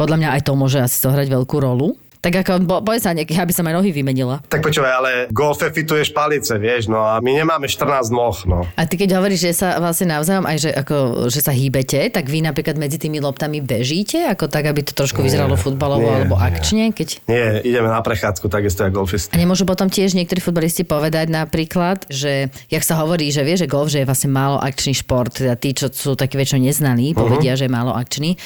[0.00, 1.92] Podľa mňa aj to môže asi zohrať veľkú rolu.
[2.20, 4.44] Tak ako, bo, povedz sa nejaký, aby som aj nohy vymenila.
[4.44, 8.58] Tak počúvaj, ale golfe fituješ palice, vieš, no a my nemáme 14 noh, no.
[8.76, 10.96] A ty keď hovoríš, že sa vlastne navzájom aj, že, ako,
[11.32, 15.24] že sa hýbete, tak vy napríklad medzi tými loptami bežíte, ako tak, aby to trošku
[15.24, 16.44] vyzeralo futbalovo nie, alebo nie.
[16.44, 17.08] akčne, keď...
[17.24, 19.32] Nie, ideme na prechádzku, takisto ako golfisti.
[19.32, 23.64] A nemôžu potom tiež niektorí futbalisti povedať napríklad, že jak sa hovorí, že vie, že
[23.64, 27.56] golf, že je vlastne málo akčný šport, teda tí, čo sú takí väčšinou neznalí, povedia,
[27.56, 28.36] že je málo akčný.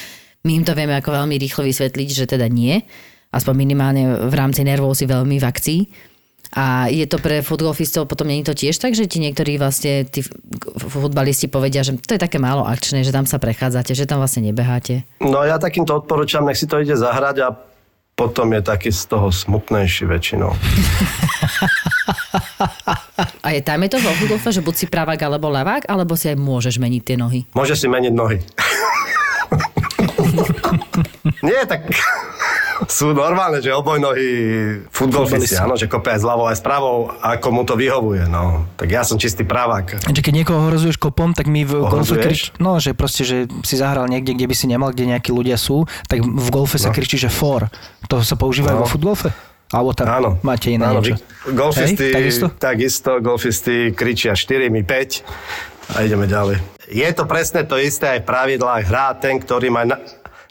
[0.44, 2.84] My im to vieme ako veľmi rýchlo vysvetliť, že teda nie.
[3.34, 5.80] Aspoň minimálne v rámci nervov si veľmi v akcii.
[6.54, 10.06] A je to pre futbolistov, potom nie je to tiež tak, že ti niektorí vlastne,
[10.06, 10.22] tí
[10.78, 14.46] futbalisti povedia, že to je také málo akčné, že tam sa prechádzate, že tam vlastne
[14.46, 15.02] nebeháte.
[15.18, 17.58] No ja takýmto odporúčam, nech si to ide zahrať a
[18.14, 20.54] potom je taký z toho smutnejší väčšinou.
[23.42, 26.38] A je tam je to vo že buď si pravák alebo ľavák, alebo si aj
[26.38, 27.42] môžeš meniť tie nohy.
[27.50, 28.38] Môže si meniť nohy.
[31.46, 31.90] Nie, tak
[32.90, 34.28] sú normálne, že obojnohí
[34.88, 38.66] futbolisti, áno, že kopia aj z ľavou, aj z pravou, ako mu to vyhovuje, no.
[38.74, 40.04] Tak ja som čistý pravák.
[40.04, 42.50] Že keď niekoho ohrozuješ kopom, tak my v golfe krič...
[42.56, 45.82] No, že proste, že si zahral niekde, kde by si nemal, kde nejakí ľudia sú,
[46.04, 46.94] tak v golfe sa No.
[46.94, 47.66] kričí, že for.
[48.06, 48.82] To sa používa aj No.
[48.82, 49.30] vo futgolfe?
[49.66, 50.30] Alebo tam Áno.
[50.40, 51.18] máte iné áno, niečo?
[51.48, 52.46] Golfisti, Hej, takisto?
[52.52, 55.24] takisto, golfisti kričia 4, my 5
[55.90, 56.62] a ideme ďalej.
[56.86, 58.84] Je to presne to isté aj v pravidlách.
[58.84, 59.98] Hrá ten, ktorý má na,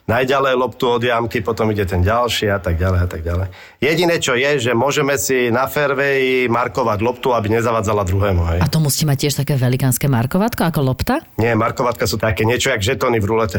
[0.04, 3.46] najďalej loptu od jamky, potom ide ten ďalší a tak ďalej a tak ďalej.
[3.80, 8.42] Jediné, čo je, že môžeme si na fairway markovať loptu, aby nezavadzala druhému.
[8.54, 8.58] Hej.
[8.60, 11.24] A to musí mať tiež také velikánske markovatko ako lopta?
[11.40, 13.58] Nie, markovatka sú také niečo jak žetony v rulete.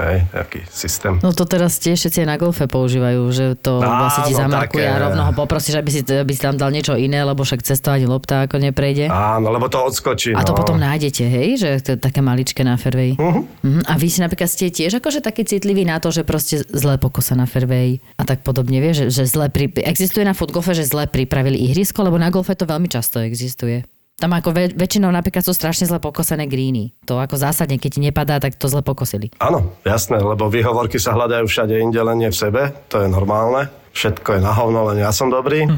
[0.00, 1.20] Hej, taký systém.
[1.20, 4.96] No to teraz tiež všetci na golfe používajú, že to Áno, vlastne ti zamarkuje také.
[4.96, 7.84] a rovno ho poprosíš, aby si, aby si tam dal niečo iné, lebo však cez
[7.84, 9.12] to ani lopta ako neprejde.
[9.12, 10.32] Áno, lebo to odskočí.
[10.32, 10.58] a to no.
[10.58, 13.12] potom nájdete, hej, že to je také maličké na fairway.
[13.20, 13.44] Uh-huh.
[13.44, 13.82] Uh-huh.
[13.84, 17.36] A vy si napríklad ste tiež akože taký citlivý na to, že proste zle pokosa
[17.36, 19.68] na fairway a tak podobne, vie, že, že zle pri...
[19.84, 23.84] existuje na futgolfe, že zle pripravili ihrisko, lebo na golfe to veľmi často existuje.
[24.20, 26.92] Tam ako väč- väčšinou napríklad sú strašne zle pokosené greeny.
[27.08, 29.32] To ako zásadne, keď ti nepadá, tak to zle pokosili.
[29.40, 33.72] Áno, jasné, lebo výhovorky sa hľadajú všade inde, len nie v sebe, to je normálne.
[33.96, 35.64] všetko je na hovno, len ja som dobrý.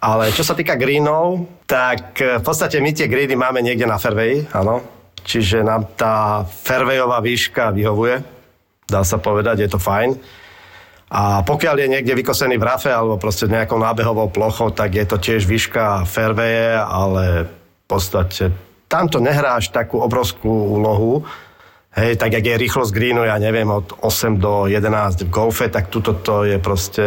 [0.00, 4.00] Ale čo sa týka greenov, tak eh, v podstate my tie greeny máme niekde na
[4.00, 4.82] fairway, áno.
[5.22, 8.24] Čiže nám tá fairwayová výška vyhovuje,
[8.88, 10.16] dá sa povedať, je to fajn.
[11.10, 15.18] A pokiaľ je niekde vykosený v rafe alebo proste nejakou nábehovou plochou, tak je to
[15.18, 18.54] tiež výška fairwaye, ale v podstate
[18.86, 21.26] tamto nehráš takú obrovskú úlohu.
[21.90, 25.90] Hej, tak jak je rýchlosť greenu, ja neviem, od 8 do 11 v golfe, tak
[25.90, 27.06] tuto to je proste...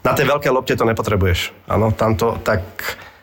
[0.00, 1.68] Na tej veľkej lopte to nepotrebuješ.
[1.68, 2.64] Áno, tamto tak...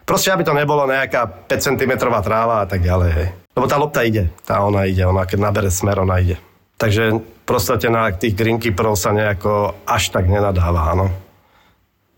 [0.06, 3.28] Proste, aby to nebolo nejaká 5 cm tráva a tak ďalej, hej.
[3.58, 6.38] Lebo tá lopta ide, tá ona ide, ona keď nabere smer, ona ide.
[6.78, 7.18] Takže
[7.52, 11.12] proste na tých green keeperov sa nejako až tak nenadáva, áno.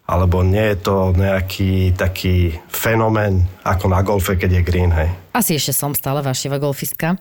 [0.06, 5.10] Alebo nie je to nejaký taký fenomén ako na golfe, keď je green, hej.
[5.34, 7.18] Asi ešte som stále vašiva golfistka,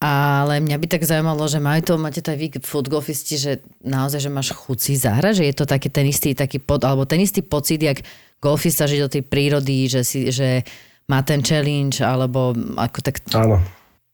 [0.00, 3.52] ale mňa by tak zaujímalo, že majú to, máte to aj vy food golfisti, že
[3.84, 7.04] naozaj, že máš chuť si zahrať, že je to taký ten istý taký pod, alebo
[7.04, 8.00] ten istý pocit, jak
[8.40, 10.64] golfista žiť do tej prírody, že, si, že
[11.10, 13.20] má ten challenge, alebo ako tak...
[13.36, 13.60] Áno.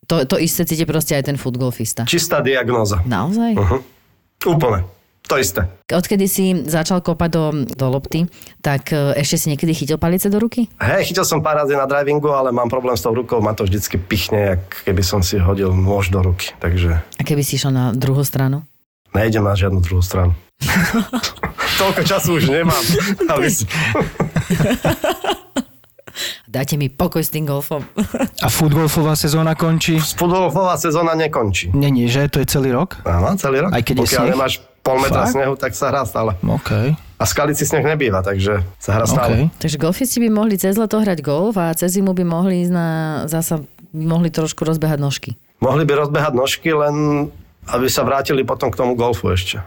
[0.06, 2.06] To, to isté cíti proste aj ten food golfista.
[2.06, 3.02] Čistá diagnóza.
[3.02, 3.52] Naozaj?
[3.58, 3.80] Uh-huh.
[4.46, 4.86] Úplne.
[5.26, 5.66] To isté.
[5.90, 8.30] Odkedy si začal kopať do, do lopty,
[8.62, 10.70] tak e, ešte si niekedy chytil palice do ruky?
[10.78, 13.66] Hej, chytil som pár razy na drivingu, ale mám problém s tou rukou, ma to
[13.66, 17.74] vždycky pichne, jak keby som si hodil nôž do ruky, takže A keby si išiel
[17.74, 18.62] na druhú stranu?
[19.16, 20.36] nejdem na žiadnu druhú stranu.
[21.80, 22.84] Toľko času už nemám.
[23.32, 23.64] Aby si...
[26.46, 27.84] Dajte mi pokoj s tým golfom.
[28.44, 30.00] A futgolfová sezóna končí?
[30.00, 31.70] Spudolfová sezóna nekončí.
[31.72, 32.28] Není, že?
[32.32, 33.00] To je celý rok?
[33.04, 33.70] Áno, celý rok.
[33.72, 34.32] Aj keď je Pokiaľ sneh?
[34.32, 35.34] nemáš pol metra Fakt?
[35.34, 36.38] snehu, tak sa hrá stále.
[36.40, 36.70] OK.
[37.16, 39.50] A skalici sneh nebýva, takže sa hrá stále.
[39.50, 39.58] OK.
[39.58, 42.88] Takže golfisti by mohli cez leto hrať golf a cez zimu by mohli ísť na,
[43.26, 45.30] zasa by mohli trošku rozbehať nožky.
[45.58, 47.28] Mohli by rozbehať nožky, len
[47.66, 49.58] aby sa vrátili potom k tomu golfu ešte.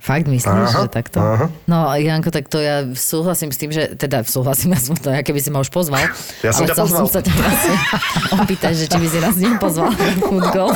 [0.00, 1.20] Fakt myslíš, Aha, že takto?
[1.20, 1.46] aha.
[1.68, 5.20] No Janko, tak to ja súhlasím s tým, že teda súhlasím, ja som to, ja
[5.20, 6.00] keby si ma už pozval.
[6.40, 6.98] Ja som ale chcel pozval.
[6.98, 7.74] som sa ťa vlastne
[8.40, 10.72] opýtať, že či by si nás nepozval na futgol.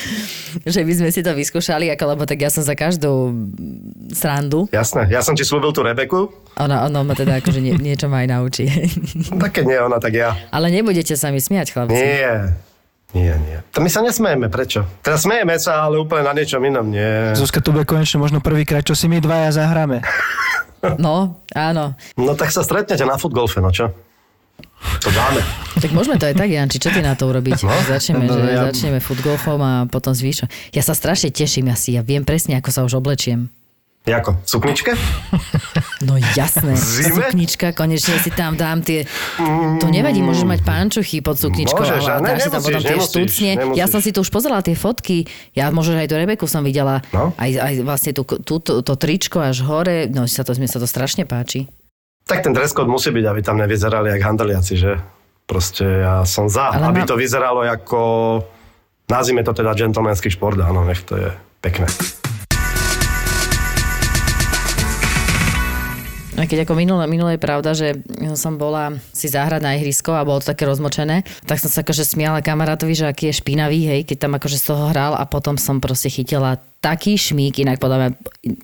[0.74, 3.36] že by sme si to vyskúšali, ako, lebo tak ja som za každú
[4.10, 4.64] srandu.
[4.70, 8.24] Jasné, ja som ti slúbil tú Rebeku, Ona, ona ma teda akože nie, niečo ma
[8.24, 8.66] aj naučí.
[9.30, 10.34] tak keď nie ona, tak ja.
[10.48, 11.94] ale nebudete sa mi smiať, chlapci.
[11.94, 12.56] Nie,
[13.10, 13.58] nie, nie.
[13.72, 14.84] To my sa nesmejeme, prečo?
[15.00, 17.32] Teraz smejeme sa, ale úplne na niečom inom, nie.
[17.32, 20.04] Zuzka, to bude konečne možno prvýkrát, čo si my dvaja zahráme.
[20.78, 21.98] No, áno.
[22.14, 23.90] No tak sa stretnete na futgolfe, no čo?
[25.02, 25.42] To dáme.
[25.74, 27.66] Tak môžeme to aj tak, Janči, čo ty na to urobiť?
[27.66, 30.46] No, začneme, no, že ja- začneme futgolfom a potom zvyšok.
[30.70, 33.50] Ja sa strašne teším, ja si, ja viem presne, ako sa už oblečiem.
[34.08, 34.40] Jako?
[34.42, 34.96] Sukničke?
[36.00, 37.28] No jasné, Zime?
[37.28, 39.04] suknička, konečne si tam dám tie...
[39.78, 43.10] To nevadí, môžeš mať pánčuchy pod sukničkou, Môžeš, ale dáš si tam potom tie nemusíš,
[43.10, 43.50] štucne.
[43.50, 43.90] Ja nemusíš.
[43.90, 47.34] som si tu už pozerala tie fotky, ja možno aj do Rebeku som videla, No.
[47.34, 50.78] aj, aj vlastne tú, tú, to, to tričko až hore, no sa to, mne sa
[50.78, 51.66] to strašne páči.
[52.24, 54.92] Tak ten dress code musí byť, aby tam nevyzerali jak handeliaci, že?
[55.44, 58.00] Proste ja som za, Ale aby mám- to vyzeralo ako...
[59.08, 61.88] Nazvime to teda gentlemanský šport, áno, nech to je pekné.
[66.48, 68.00] Keď ako minule, minule je pravda, že
[68.34, 72.02] som bola si zahrať na ihrisko a bolo to také rozmočené, tak som sa akože
[72.02, 75.60] smiala kamarátovi, že aký je špinavý, hej, keď tam akože z toho hral a potom
[75.60, 78.10] som proste chytila taký šmík, inak podľa mňa,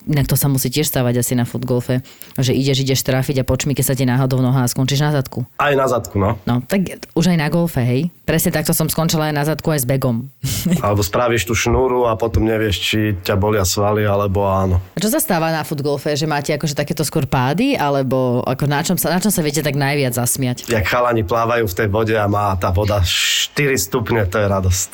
[0.07, 1.99] inak to sa musí tiež stávať asi na futgolfe,
[2.39, 5.43] že ideš, ideš trafiť a po čmíke sa ti náhodou noha a skončíš na zadku.
[5.59, 6.39] Aj na zadku, no.
[6.47, 8.07] No, tak už aj na golfe, hej.
[8.23, 10.31] Presne takto som skončila aj na zadku aj s begom.
[10.85, 14.79] Alebo spravíš tú šnúru a potom nevieš, či ťa bolia svaly, alebo áno.
[14.95, 18.81] A čo sa stáva na futgolfe, že máte akože takéto skôr pády, alebo ako na
[18.81, 20.71] čom sa, na čom sa viete tak najviac zasmiať?
[20.71, 24.89] Jak chalani plávajú v tej vode a má tá voda 4 stupne, to je radosť.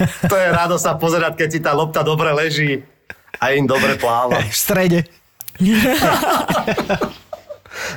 [0.30, 2.84] to je radosť sa pozerať, keď ti tá lopta dobre leží
[3.40, 4.38] a im dobre pláva.
[4.40, 5.04] V strede.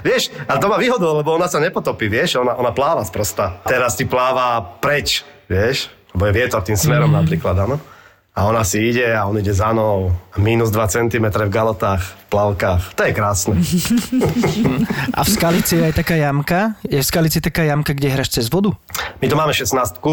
[0.01, 3.61] Vieš, a to má výhodu, lebo ona sa nepotopí, vieš, ona, ona pláva sprosta.
[3.61, 7.17] Teraz ti pláva preč, vieš, lebo je vietor tým smerom mm.
[7.21, 7.77] napríklad, áno.
[8.37, 10.13] A ona si ide a on ide za mnou.
[10.37, 12.93] Minus 2 cm v galotách, plavkách.
[12.95, 13.55] To je krásne.
[15.17, 16.75] A v Skalici je aj taká jamka.
[16.83, 18.75] Je v Skalici taká jamka, kde hráš cez vodu?
[19.17, 20.03] My tu máme 16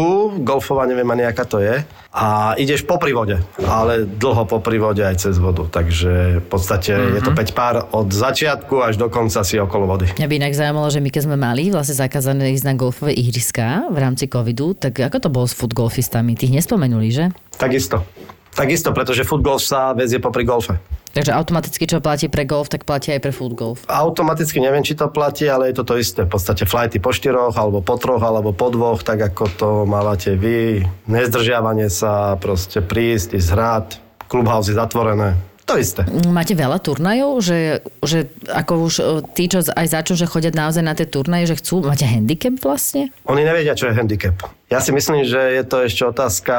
[0.41, 1.83] golfová, neviem ani aká to je.
[2.15, 5.67] A ideš po prívode, ale dlho po prívode aj cez vodu.
[5.67, 7.15] Takže v podstate mm-hmm.
[7.19, 10.07] je to 5 pár od začiatku až do konca si okolo vody.
[10.15, 13.91] Mňa by inak zaujímalo, že my keď sme mali vlastne zakázané ísť na golfové ihriská
[13.91, 16.39] v rámci covidu, tak ako to bolo s futgolfistami?
[16.39, 17.25] Tých nespomenuli, že?
[17.59, 18.07] Takisto.
[18.55, 20.79] Takisto, pretože footgolf sa vezie popri golfe.
[21.15, 23.79] Takže automaticky, čo platí pre golf, tak platí aj pre foot golf.
[23.87, 26.27] Automaticky neviem, či to platí, ale je to to isté.
[26.27, 30.35] V podstate flighty po štyroch, alebo po troch, alebo po dvoch, tak ako to mávate
[30.35, 30.83] vy.
[31.07, 33.87] Nezdržiavanie sa, proste prísť, ísť hrať,
[34.27, 35.39] clubhouse je zatvorené.
[35.65, 36.05] To isté.
[36.29, 40.83] Máte veľa turnajov, že, že ako už o, tí, čo aj začnú, že chodia naozaj
[40.83, 43.09] na tie turnaje, že chcú, máte handicap vlastne?
[43.25, 44.35] Oni nevedia, čo je handicap.
[44.69, 46.55] Ja si myslím, že je to ešte otázka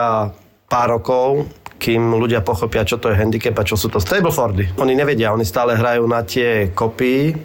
[0.67, 1.47] pár rokov,
[1.77, 4.77] kým ľudia pochopia, čo to je handicap a čo sú to Stable-fordy.
[4.81, 7.37] Oni nevedia, oni stále hrajú na tie kopy,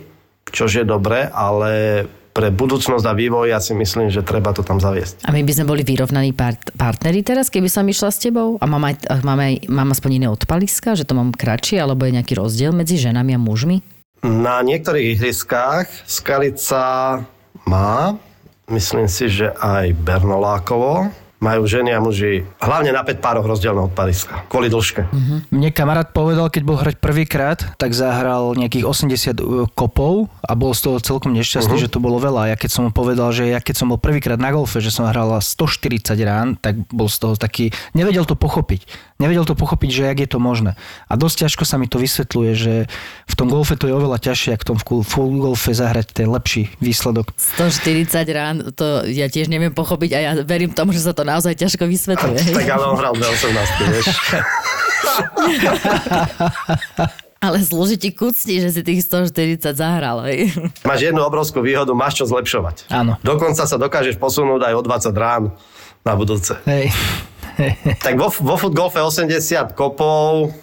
[0.48, 4.80] čož je dobre, ale pre budúcnosť a vývoj ja si myslím, že treba to tam
[4.80, 5.28] zaviesť.
[5.28, 8.56] A my by sme boli vyrovnaní part- partneri teraz, keby som išla s tebou?
[8.64, 12.16] A mám, aj, mám, aj, mám aspoň iné odpaliska, že to mám kratšie, alebo je
[12.16, 13.84] nejaký rozdiel medzi ženami a mužmi?
[14.24, 17.20] Na niektorých ihriskách Skalica
[17.68, 18.16] má,
[18.72, 21.12] myslím si, že aj Bernolákovo,
[21.42, 24.46] majú ženy a muži hlavne na 5 pároch rozdielne odpaliska.
[24.46, 25.10] Kvôli dĺžke.
[25.50, 30.86] Mne kamarát povedal, keď bol hrať prvýkrát, tak zahral nejakých 80 kopov a bol z
[30.86, 31.90] toho celkom nešťastný, uh-huh.
[31.90, 32.54] že to bolo veľa.
[32.54, 35.10] Ja keď som mu povedal, že ja keď som bol prvýkrát na golfe, že som
[35.10, 38.86] hral 140 rán, tak bol z toho taký, nevedel to pochopiť.
[39.22, 40.74] Nevedel to pochopiť, že jak je to možné.
[41.06, 42.74] A dosť ťažko sa mi to vysvetľuje, že
[43.30, 46.74] v tom golfe to je oveľa ťažšie, ako v tom full golfe zahrať ten lepší
[46.82, 47.30] výsledok.
[47.38, 51.54] 140 rán, to ja tiež neviem pochopiť a ja verím tomu, že sa to naozaj
[51.54, 52.50] ťažko vysvetľuje.
[52.58, 54.10] tak ale on hral 18, vieš.
[57.42, 60.22] Ale slúži ti kucti, že si tých 140 zahral.
[60.30, 60.54] Hej.
[60.86, 62.86] Máš jednu obrovskú výhodu, máš čo zlepšovať.
[62.94, 63.18] Áno.
[63.26, 65.44] Dokonca sa dokážeš posunúť aj o 20 rán
[66.06, 66.62] na budúce.
[66.70, 66.94] Hej.
[68.06, 70.54] tak vo, vo futgolfe 80 kopov,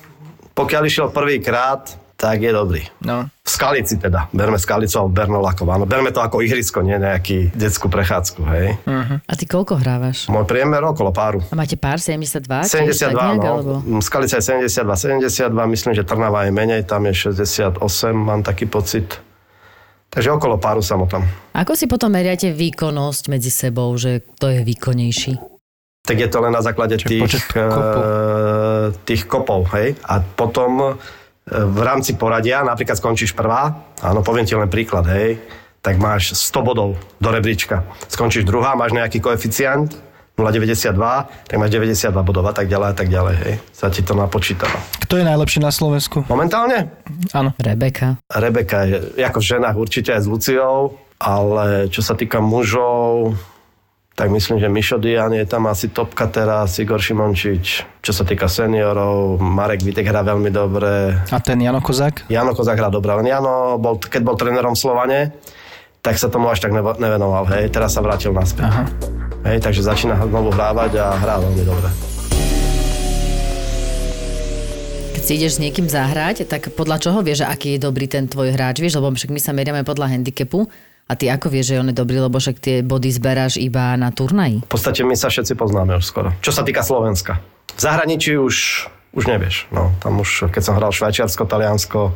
[0.54, 1.86] pokiaľ išiel prvýkrát,
[2.18, 2.82] tak je dobrý.
[2.98, 3.30] No.
[3.30, 4.26] V Skalici teda.
[4.34, 5.70] Berme Skalicu alebo Bernolakov.
[5.70, 8.74] Áno, berme to ako ihrisko, nie nejaký detskú prechádzku, hej.
[8.82, 9.22] Uh-huh.
[9.22, 10.26] A ty koľko hrávaš?
[10.26, 11.38] Môj priemer okolo páru.
[11.46, 12.42] A máte pár 72?
[12.42, 13.46] 72, nejak, no.
[13.46, 13.72] Alebo...
[14.02, 17.78] Skalica je 72, 72, myslím, že Trnava je menej, tam je 68,
[18.10, 19.22] mám taký pocit.
[20.10, 21.22] Takže okolo páru samotám.
[21.54, 25.57] Ako si potom meriate výkonnosť medzi sebou, že kto je výkonnejší?
[26.08, 28.00] Tak je to len na základe Čiže tých, počet kopov.
[28.00, 29.88] eh, tých kopov, hej.
[30.08, 30.96] A potom eh,
[31.52, 35.36] v rámci poradia, napríklad skončíš prvá, áno, poviem ti len príklad, hej,
[35.84, 37.84] tak máš 100 bodov do rebríčka.
[38.08, 40.00] Skončíš druhá, máš nejaký koeficient
[40.38, 40.94] 0,92,
[41.50, 43.54] tak máš 92 bodov a tak ďalej a tak ďalej, hej.
[43.74, 44.78] Sa ti to napočítava.
[45.02, 46.22] Kto je najlepší na Slovensku?
[46.30, 46.94] Momentálne
[47.34, 47.50] Áno.
[47.58, 48.22] Rebeka.
[48.30, 53.34] Rebeka je, ako v ženách určite aj s Luciou, ale čo sa týka mužov,
[54.18, 57.86] tak myslím, že Mišo Dian je tam asi topka teraz, Igor Šimončič.
[58.02, 62.26] Čo sa týka seniorov, Marek Vitek hrá veľmi dobre, A ten Jano Kozák?
[62.26, 65.20] Jano Kozák hrá dobre, len Jano, bol, keď bol trénerom v Slovane,
[66.02, 68.66] tak sa tomu až tak nevenoval, hej, teraz sa vrátil naspäť.
[68.66, 68.90] Aha.
[69.46, 71.86] Hej, takže začína znovu hrávať a hrá veľmi dobre.
[75.14, 78.26] Keď si ideš s niekým zahrať, tak podľa čoho vieš, že aký je dobrý ten
[78.26, 80.66] tvoj hráč, vieš, lebo však my sa meriame podľa handicapu
[81.08, 84.12] a ty ako vieš, že on je dobrý, lebo však tie body zberáš iba na
[84.12, 84.60] turnaji.
[84.68, 86.36] V podstate my sa všetci poznáme už skoro.
[86.44, 87.40] Čo sa týka Slovenska.
[87.72, 88.86] V zahraničí už,
[89.16, 89.64] už nevieš.
[89.72, 92.12] No, tam už, keď som hral Švajčiarsko, Taliansko,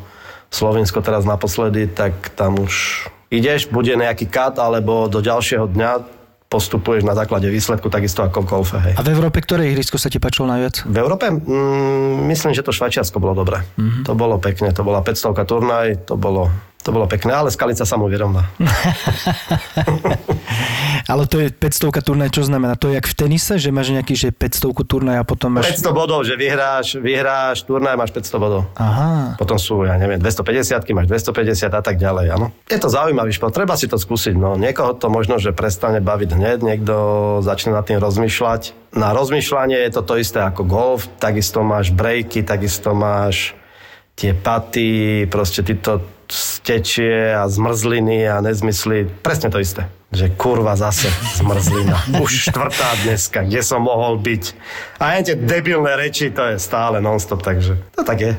[0.53, 6.21] Slovinsko teraz naposledy, tak tam už ideš, bude nejaký kat, alebo do ďalšieho dňa
[6.53, 8.77] postupuješ na základe výsledku, takisto ako v golfe.
[8.77, 9.01] Hej.
[9.01, 10.85] A v Európe ktoré ihrisko sa ti páčilo najviac?
[10.85, 11.33] V Európe?
[11.33, 13.65] Mm, myslím, že to Švajčiarsko bolo dobré.
[13.81, 14.05] Mm-hmm.
[14.05, 16.53] To bolo pekne, to bola 500 turnaj, to bolo,
[16.83, 18.51] to bolo pekné, ale Skalica sa mu vyrovná.
[21.11, 22.79] Ale to je 500 turnaj, čo znamená?
[22.79, 25.75] To je jak v tenise, že máš nejaký, že 500 turnaj a potom máš...
[25.75, 28.63] 500 bodov, že vyhráš, vyhráš turnaj, máš 500 bodov.
[28.79, 29.35] Aha.
[29.35, 32.55] Potom sú, ja neviem, 250 máš 250 a tak ďalej, áno.
[32.71, 34.55] Je to zaujímavý šport, treba si to skúsiť, no.
[34.55, 36.95] Niekoho to možno, že prestane baviť hneď, niekto
[37.43, 38.95] začne nad tým rozmýšľať.
[38.95, 43.57] Na rozmýšľanie je to to isté ako golf, takisto máš breaky, takisto máš
[44.13, 49.85] tie paty, proste ty to stečie a zmrzliny a nezmysly, presne to isté.
[50.13, 51.97] Že kurva zase zmrzlina.
[52.25, 54.45] Už štvrtá dneska, kde som mohol byť.
[54.97, 58.33] A aj tie debilné reči, to je stále non-stop, takže to tak je.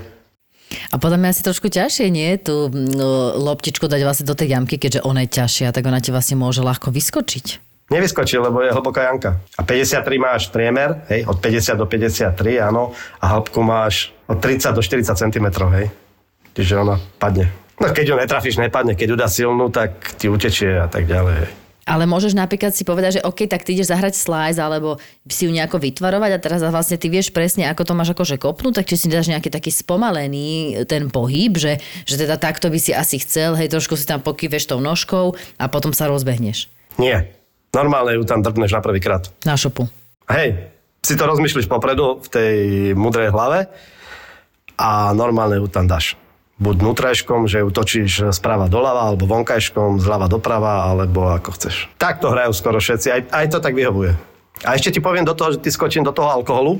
[0.90, 2.34] A podľa mňa asi trošku ťažšie, nie?
[2.42, 6.10] Tú no, loptičku dať vlastne do tej jamky, keďže ona je ťažšia, tak ona ti
[6.10, 7.74] vlastne môže ľahko vyskočiť.
[7.94, 9.38] Nevyskočí, lebo je hlboká jamka.
[9.60, 14.74] A 53 máš priemer, hej, od 50 do 53, áno, a hĺbku máš od 30
[14.74, 15.88] do 40 cm, hej.
[16.58, 17.63] Čiže ona padne.
[17.82, 18.94] No keď ju netrafíš, nepadne.
[18.94, 21.64] Keď ju dá silnú, tak ti utečie a tak ďalej.
[21.84, 25.52] Ale môžeš napríklad si povedať, že OK, tak ty ideš zahrať slice, alebo si ju
[25.52, 28.96] nejako vytvarovať a teraz vlastne ty vieš presne, ako to máš akože kopnúť, tak či
[28.96, 33.60] si dáš nejaký taký spomalený ten pohyb, že, že teda takto by si asi chcel,
[33.60, 37.36] hej, trošku si tam pokýveš tou nožkou a potom sa rozbehneš Nie.
[37.76, 39.28] Normálne ju tam drpneš na prvýkrát.
[39.44, 39.90] na šopu.
[40.32, 40.72] Hej,
[41.04, 42.56] si to rozmýšľaš popredu v tej
[42.96, 43.68] mudrej hlave
[44.80, 46.16] a normálne ju tam dáš.
[46.64, 51.92] Buď nutrajškom, že ju točíš sprava doľava, alebo vonkajškom, zľava doprava, alebo ako chceš.
[52.00, 54.16] Tak to hrajú skoro všetci, aj, aj to tak vyhovuje.
[54.64, 56.80] A ešte ti poviem do toho, že ty skočím do toho alkoholu.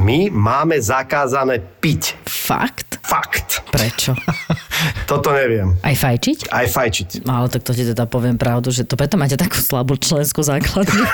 [0.00, 2.16] My máme zakázané piť.
[2.24, 2.96] Fakt?
[3.04, 3.60] Fakt.
[3.68, 4.16] Prečo?
[5.10, 5.76] Toto neviem.
[5.84, 6.48] Aj fajčiť?
[6.48, 7.28] Aj fajčiť.
[7.28, 10.40] No, ale tak to ti teda poviem pravdu, že to preto máte takú slabú členskú
[10.40, 11.04] základňu.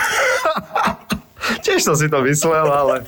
[1.66, 3.02] Tiež som si to myslel, ale...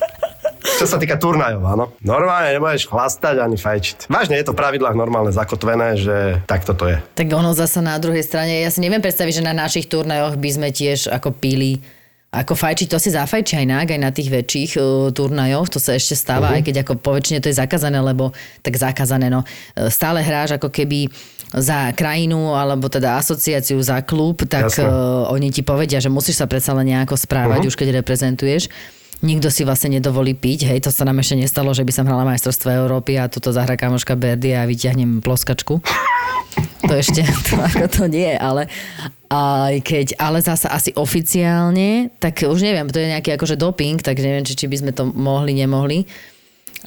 [0.61, 1.85] Čo sa týka turnajov, áno.
[2.05, 4.13] Normálne nemôžeš chlastať ani fajčiť.
[4.13, 6.97] Vážne je to v pravidlách normálne zakotvené, že takto to je.
[7.17, 10.51] tak ono zasa na druhej strane, ja si neviem predstaviť, že na našich turnajoch by
[10.53, 11.81] sme tiež ako pili
[12.31, 15.99] ako fajčiť, to si zafajčí aj nák, aj na tých väčších uh, turnajoch, to sa
[15.99, 16.63] ešte stáva, uh-huh.
[16.63, 18.31] aj keď ako poväčšine to je zakázané, lebo
[18.63, 21.11] tak zakázané, no uh, stále hráš ako keby
[21.51, 26.47] za krajinu, alebo teda asociáciu, za klub, tak uh, oni ti povedia, že musíš sa
[26.47, 27.71] predsa len nejako správať, uh-huh.
[27.75, 28.71] už keď reprezentuješ
[29.21, 32.25] nikto si vlastne nedovolí piť, hej, to sa nám ešte nestalo, že by som hrala
[32.25, 35.81] majstrovstvo Európy a tuto zahra kamoška Berdy a vyťahnem ploskačku.
[36.89, 38.67] To ešte, to ako to nie, ale
[39.31, 44.19] aj keď, ale zasa asi oficiálne, tak už neviem, to je nejaký akože doping, tak
[44.19, 46.09] neviem, či, či by sme to mohli, nemohli.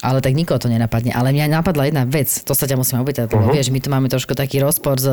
[0.02, 1.14] Ale tak nikoho to nenapadne.
[1.14, 3.54] Ale mňa napadla jedna vec, to sa ťa musím opýtať, uh-huh.
[3.54, 5.06] vieš, my tu máme trošku taký rozpor s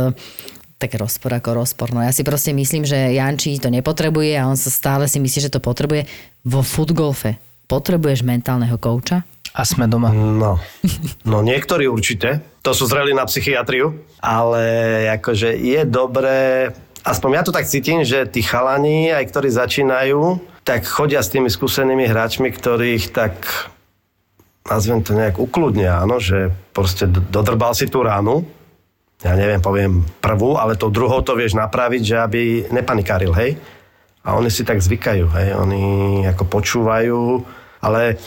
[0.82, 1.93] tak rozpor ako rozpor.
[1.93, 5.45] No ja si proste myslím, že Janči to nepotrebuje a on sa stále si myslí,
[5.45, 6.09] že to potrebuje.
[6.41, 7.38] Vo futgolfe
[7.69, 9.21] potrebuješ mentálneho kouča?
[9.53, 10.09] A sme doma.
[10.09, 10.57] No,
[11.21, 12.41] no niektorí určite.
[12.65, 13.93] To sú zreli na psychiatriu.
[14.17, 14.63] Ale
[15.21, 16.71] akože je dobré,
[17.05, 21.49] aspoň ja to tak cítim, že tí chalani, aj ktorí začínajú, tak chodia s tými
[21.49, 23.34] skúsenými hráčmi, ktorých tak
[24.61, 28.45] nazvem to nejak ukludnia, áno, že proste dodrbal si tú ránu,
[29.22, 32.41] ja neviem, poviem prvú, ale tou druhou to vieš napraviť, že aby
[32.74, 33.53] nepanikáril, hej.
[34.26, 35.53] A oni si tak zvykajú, hej.
[35.57, 35.84] Oni
[36.26, 37.22] ako počúvajú,
[37.86, 38.17] ale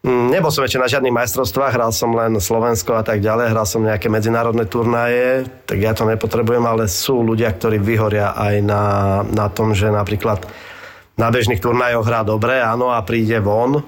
[0.00, 3.66] mm, nebol som ešte na žiadnych majstrovstvách, hral som len Slovensko a tak ďalej, hral
[3.68, 8.82] som nejaké medzinárodné turnaje, tak ja to nepotrebujem, ale sú ľudia, ktorí vyhoria aj na,
[9.28, 10.48] na tom, že napríklad
[11.20, 13.84] na bežných turnajoch hrá dobre, áno, a príde von,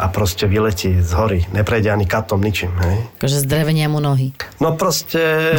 [0.00, 1.44] a proste vyletí z hory.
[1.52, 2.72] Neprejde ani katom, ničím.
[2.80, 2.96] Hej.
[3.20, 4.32] Akože zdrevenia mu nohy.
[4.56, 5.52] No proste,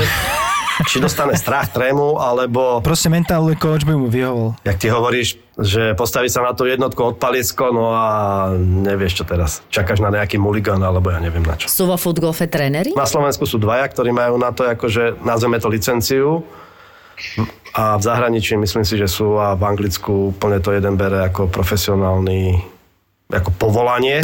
[0.88, 2.80] či dostane strach, trému, alebo...
[2.84, 4.56] Proste mentálny coach by mu vyhovol.
[4.64, 8.08] Jak ty hovoríš, že postaví sa na to jednotku od paliesko, no a
[8.58, 9.60] nevieš čo teraz.
[9.70, 11.68] Čakáš na nejaký muligan, alebo ja neviem na čo.
[11.70, 12.96] Sú vo futgolfe tréneri?
[12.96, 16.42] Na Slovensku sú dvaja, ktorí majú na to, akože nazveme to licenciu.
[17.72, 21.48] A v zahraničí myslím si, že sú a v Anglicku úplne to jeden bere ako
[21.48, 22.60] profesionálny
[23.32, 24.20] ako povolanie.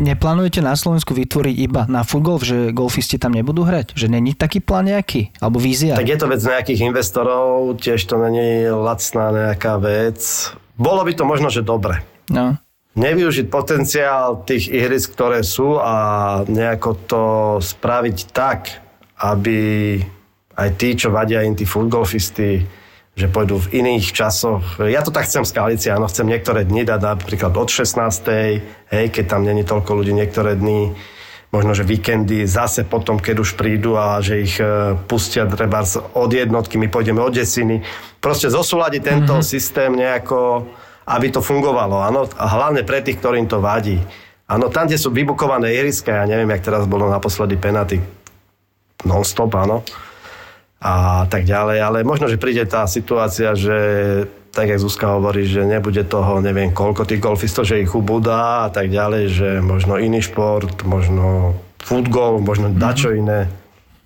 [0.00, 3.92] Neplánujete na Slovensku vytvoriť iba na futgolf, že golfisti tam nebudú hrať?
[3.92, 5.28] Že není taký plán nejaký?
[5.44, 5.92] Alebo vízia?
[5.92, 10.24] Tak je to vec nejakých investorov, tiež to není lacná nejaká vec.
[10.80, 12.00] Bolo by to možno, že dobre.
[12.32, 12.56] No.
[12.96, 15.94] Nevyužiť potenciál tých ihrisk, ktoré sú a
[16.48, 17.24] nejako to
[17.60, 18.80] spraviť tak,
[19.20, 20.00] aby
[20.56, 22.79] aj tí, čo vadia im tí futgolfisti,
[23.20, 24.80] že pôjdu v iných časoch.
[24.80, 28.88] Ja to tak chcem z koalície, áno, chcem niektoré dni dať napríklad od 16.
[28.88, 30.96] Hej, keď tam není toľko ľudí, niektoré dni
[31.50, 35.82] možno, že víkendy zase potom, keď už prídu a že ich e, pustia treba
[36.14, 37.82] od jednotky, my pôjdeme od desiny.
[38.22, 39.50] Proste zosúľadiť tento mm-hmm.
[39.50, 40.70] systém nejako,
[41.10, 43.98] aby to fungovalo, áno, a hlavne pre tých, ktorým to vadí.
[44.46, 48.02] Áno, tam, kde sú vybukované ihriska, ja neviem, jak teraz bolo naposledy penaty
[49.02, 49.82] non-stop, áno,
[50.80, 51.78] a tak ďalej.
[51.78, 53.76] Ale možno, že príde tá situácia, že
[54.50, 58.70] tak, jak Zuzka hovorí, že nebude toho, neviem koľko tých golfistov, že ich ubudá a
[58.72, 62.82] tak ďalej, že možno iný šport, možno futgol, možno mm-hmm.
[62.82, 63.46] dačo iné.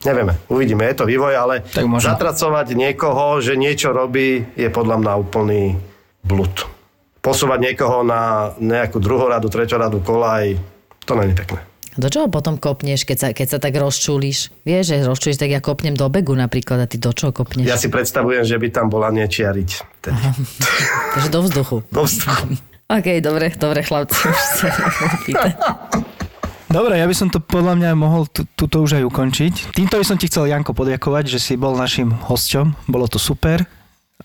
[0.04, 5.12] Nevieme, uvidíme, je to vývoj, ale tak zatracovať niekoho, že niečo robí, je podľa mňa
[5.16, 5.80] úplný
[6.20, 6.68] blud.
[7.24, 10.60] Posúvať niekoho na nejakú druhoradu, treťoradu kolaj,
[11.08, 11.64] to není pekné.
[11.94, 14.50] Do čoho potom kopneš, keď sa, keď sa tak rozčulíš?
[14.66, 17.70] Vieš, že rozčulíš, tak ja kopnem do begu napríklad a ty do čoho kopneš?
[17.70, 19.70] Ja si predstavujem, že by tam bola niečiariť.
[21.14, 21.76] Takže do vzduchu.
[21.94, 22.58] Do vzduchu.
[22.90, 24.68] OK, dobre, dobre chlapci, už sa
[26.74, 29.54] Dobre, ja by som to podľa mňa mohol túto už aj ukončiť.
[29.78, 32.90] Týmto by som ti chcel, Janko, poďakovať, že si bol našim hosťom.
[32.90, 33.62] Bolo to super.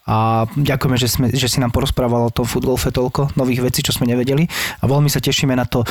[0.09, 3.93] A ďakujeme, že, sme, že si nám porozprával o tom futgolfe toľko nových vecí, čo
[3.93, 4.49] sme nevedeli.
[4.81, 5.85] A veľmi sa tešíme na to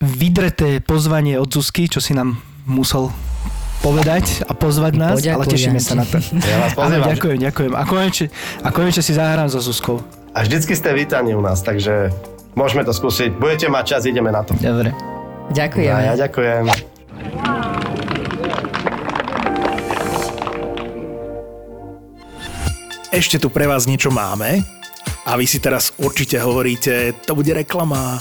[0.00, 3.12] vydreté pozvanie od Zuzky, čo si nám musel
[3.84, 5.36] povedať a pozvať nás, Poďakujem.
[5.36, 6.16] ale tešíme sa na to.
[6.40, 7.08] Ja vás pozývam.
[7.12, 7.72] ďakujem, ďakujem.
[7.76, 8.26] A konečne,
[8.64, 10.00] a konečne si zahrám so Zuzkou.
[10.32, 12.08] A vždycky ste vítaní u nás, takže
[12.56, 13.36] môžeme to skúsiť.
[13.36, 14.56] Budete mať čas, ideme na to.
[14.56, 14.96] Dobre.
[15.52, 15.92] Ďakujem.
[15.92, 16.64] A ja ďakujem.
[23.14, 24.64] Ešte tu pre vás niečo máme.
[25.24, 28.20] A vy si teraz určite hovoríte, to bude reklama.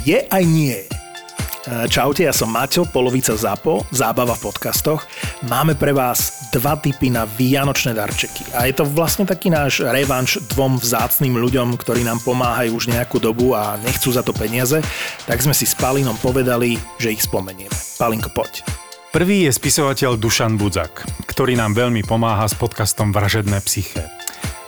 [0.00, 0.80] Je aj nie.
[1.92, 5.04] Čaute, ja som Maťo, polovica ZAPO, zábava v podcastoch.
[5.44, 8.48] Máme pre vás dva typy na vianočné darčeky.
[8.56, 13.20] A je to vlastne taký náš revanš dvom vzácným ľuďom, ktorí nám pomáhajú už nejakú
[13.20, 14.80] dobu a nechcú za to peniaze,
[15.28, 17.76] tak sme si s Palinom povedali, že ich spomenieme.
[18.00, 18.64] Palinko, poď.
[19.12, 24.08] Prvý je spisovateľ Dušan Budzak, ktorý nám veľmi pomáha s podcastom Vražedné psyché.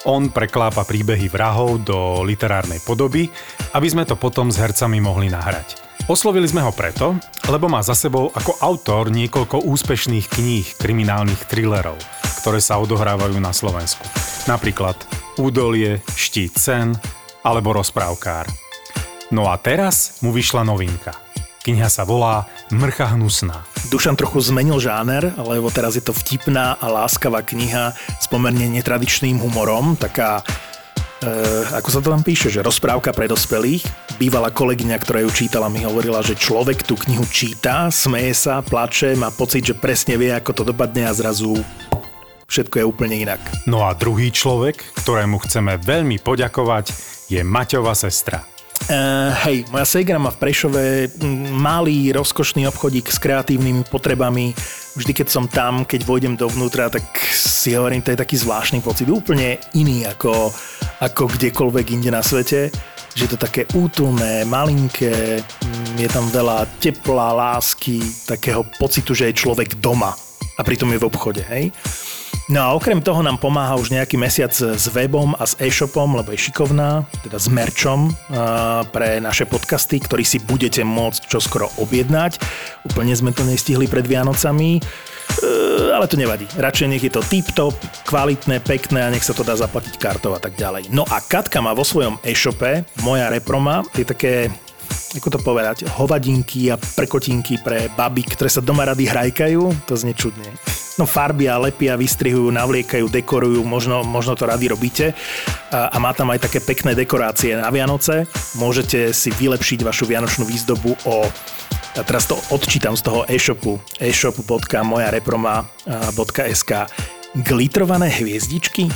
[0.02, 3.30] On preklápa príbehy vrahov do literárnej podoby,
[3.70, 5.78] aby sme to potom s hercami mohli nahrať.
[6.10, 7.14] Oslovili sme ho preto,
[7.46, 11.94] lebo má za sebou ako autor niekoľko úspešných kníh kriminálnych thrillerov,
[12.42, 14.02] ktoré sa odohrávajú na Slovensku.
[14.50, 14.98] Napríklad
[15.38, 16.98] Údolie, Štít cen
[17.46, 18.50] alebo Rozprávkár.
[19.30, 21.21] No a teraz mu vyšla novinka.
[21.62, 23.62] Kniha sa volá Mrcha hnusná.
[23.86, 29.38] Dušan trochu zmenil žáner, lebo teraz je to vtipná a láskavá kniha s pomerne netradičným
[29.38, 30.42] humorom, taká
[31.22, 31.30] e,
[31.78, 33.86] ako sa to tam píše, že rozprávka pre dospelých.
[34.18, 39.14] Bývalá kolegyňa, ktorá ju čítala, mi hovorila, že človek tú knihu číta, smeje sa, plače,
[39.14, 41.62] má pocit, že presne vie, ako to dopadne a zrazu
[42.50, 43.38] všetko je úplne inak.
[43.70, 46.90] No a druhý človek, ktorému chceme veľmi poďakovať,
[47.30, 48.51] je Maťova sestra.
[48.90, 50.82] Uh, hej, moja segra má v Prešove
[51.54, 54.50] malý, rozkošný obchodík s kreatívnymi potrebami.
[54.98, 59.08] Vždy, keď som tam, keď vojdem dovnútra, tak si hovorím, to je taký zvláštny pocit,
[59.08, 60.50] úplne iný ako,
[60.98, 62.74] ako kdekoľvek inde na svete
[63.12, 65.44] že je to také útulné, malinké,
[66.00, 70.16] je tam veľa tepla, lásky, takého pocitu, že je človek doma
[70.56, 71.68] a pritom je v obchode, hej.
[72.50, 76.34] No a okrem toho nám pomáha už nejaký mesiac s webom a s e-shopom, lebo
[76.34, 78.10] je šikovná, teda s merčom
[78.90, 82.42] pre naše podcasty, ktorý si budete môcť čoskoro objednať.
[82.90, 84.80] Úplne sme to nestihli pred Vianocami, e,
[85.94, 86.50] ale to nevadí.
[86.58, 87.78] Radšej nech je to tip-top,
[88.10, 90.90] kvalitné, pekné a nech sa to dá zaplatiť kartou a tak ďalej.
[90.90, 94.50] No a Katka má vo svojom e-shope, moja reproma, je také
[95.16, 100.16] ako to povedať, hovadinky a prekotinky pre baby, ktoré sa doma rady hrajkajú, to znie
[100.16, 100.48] čudne.
[101.00, 105.16] No farbia, lepia, vystrihujú, navliekajú, dekorujú, možno, možno to rady robíte.
[105.72, 108.28] A, a má tam aj také pekné dekorácie na Vianoce.
[108.60, 111.24] Môžete si vylepšiť vašu vianočnú výzdobu o
[111.92, 116.72] a teraz to odčítam z toho e-shopu e-shop.mojareproma.sk
[117.36, 118.88] Glitrované hviezdičky,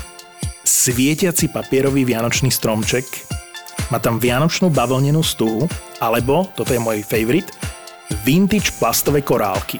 [0.64, 3.04] svietiaci papierový vianočný stromček,
[3.90, 5.66] má tam vianočnú bavlnenú stuhu,
[6.02, 7.52] alebo, toto je môj favorite,
[8.26, 9.78] vintage plastové korálky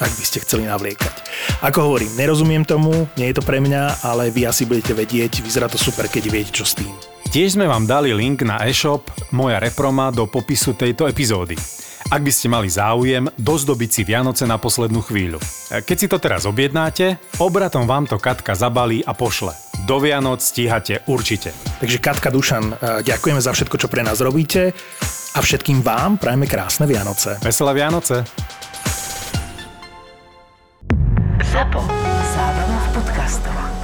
[0.00, 1.14] ak by ste chceli navliekať.
[1.60, 5.68] Ako hovorím, nerozumiem tomu, nie je to pre mňa, ale vy asi budete vedieť, vyzerá
[5.68, 6.90] to super, keď viete, čo s tým.
[7.30, 11.54] Tiež sme vám dali link na e-shop Moja Reproma do popisu tejto epizódy.
[12.10, 15.38] Ak by ste mali záujem, dozdobiť si Vianoce na poslednú chvíľu.
[15.70, 21.04] Keď si to teraz objednáte, obratom vám to Katka zabalí a pošle do Vianoc stíhate
[21.06, 21.52] určite.
[21.80, 22.74] Takže Katka Dušan, e,
[23.04, 24.72] ďakujeme za všetko, čo pre nás robíte
[25.34, 27.38] a všetkým vám prajeme krásne Vianoce.
[27.40, 28.26] Veselé Vianoce.
[31.50, 31.82] Zapo.
[32.30, 33.79] Zábrná v podcastovách.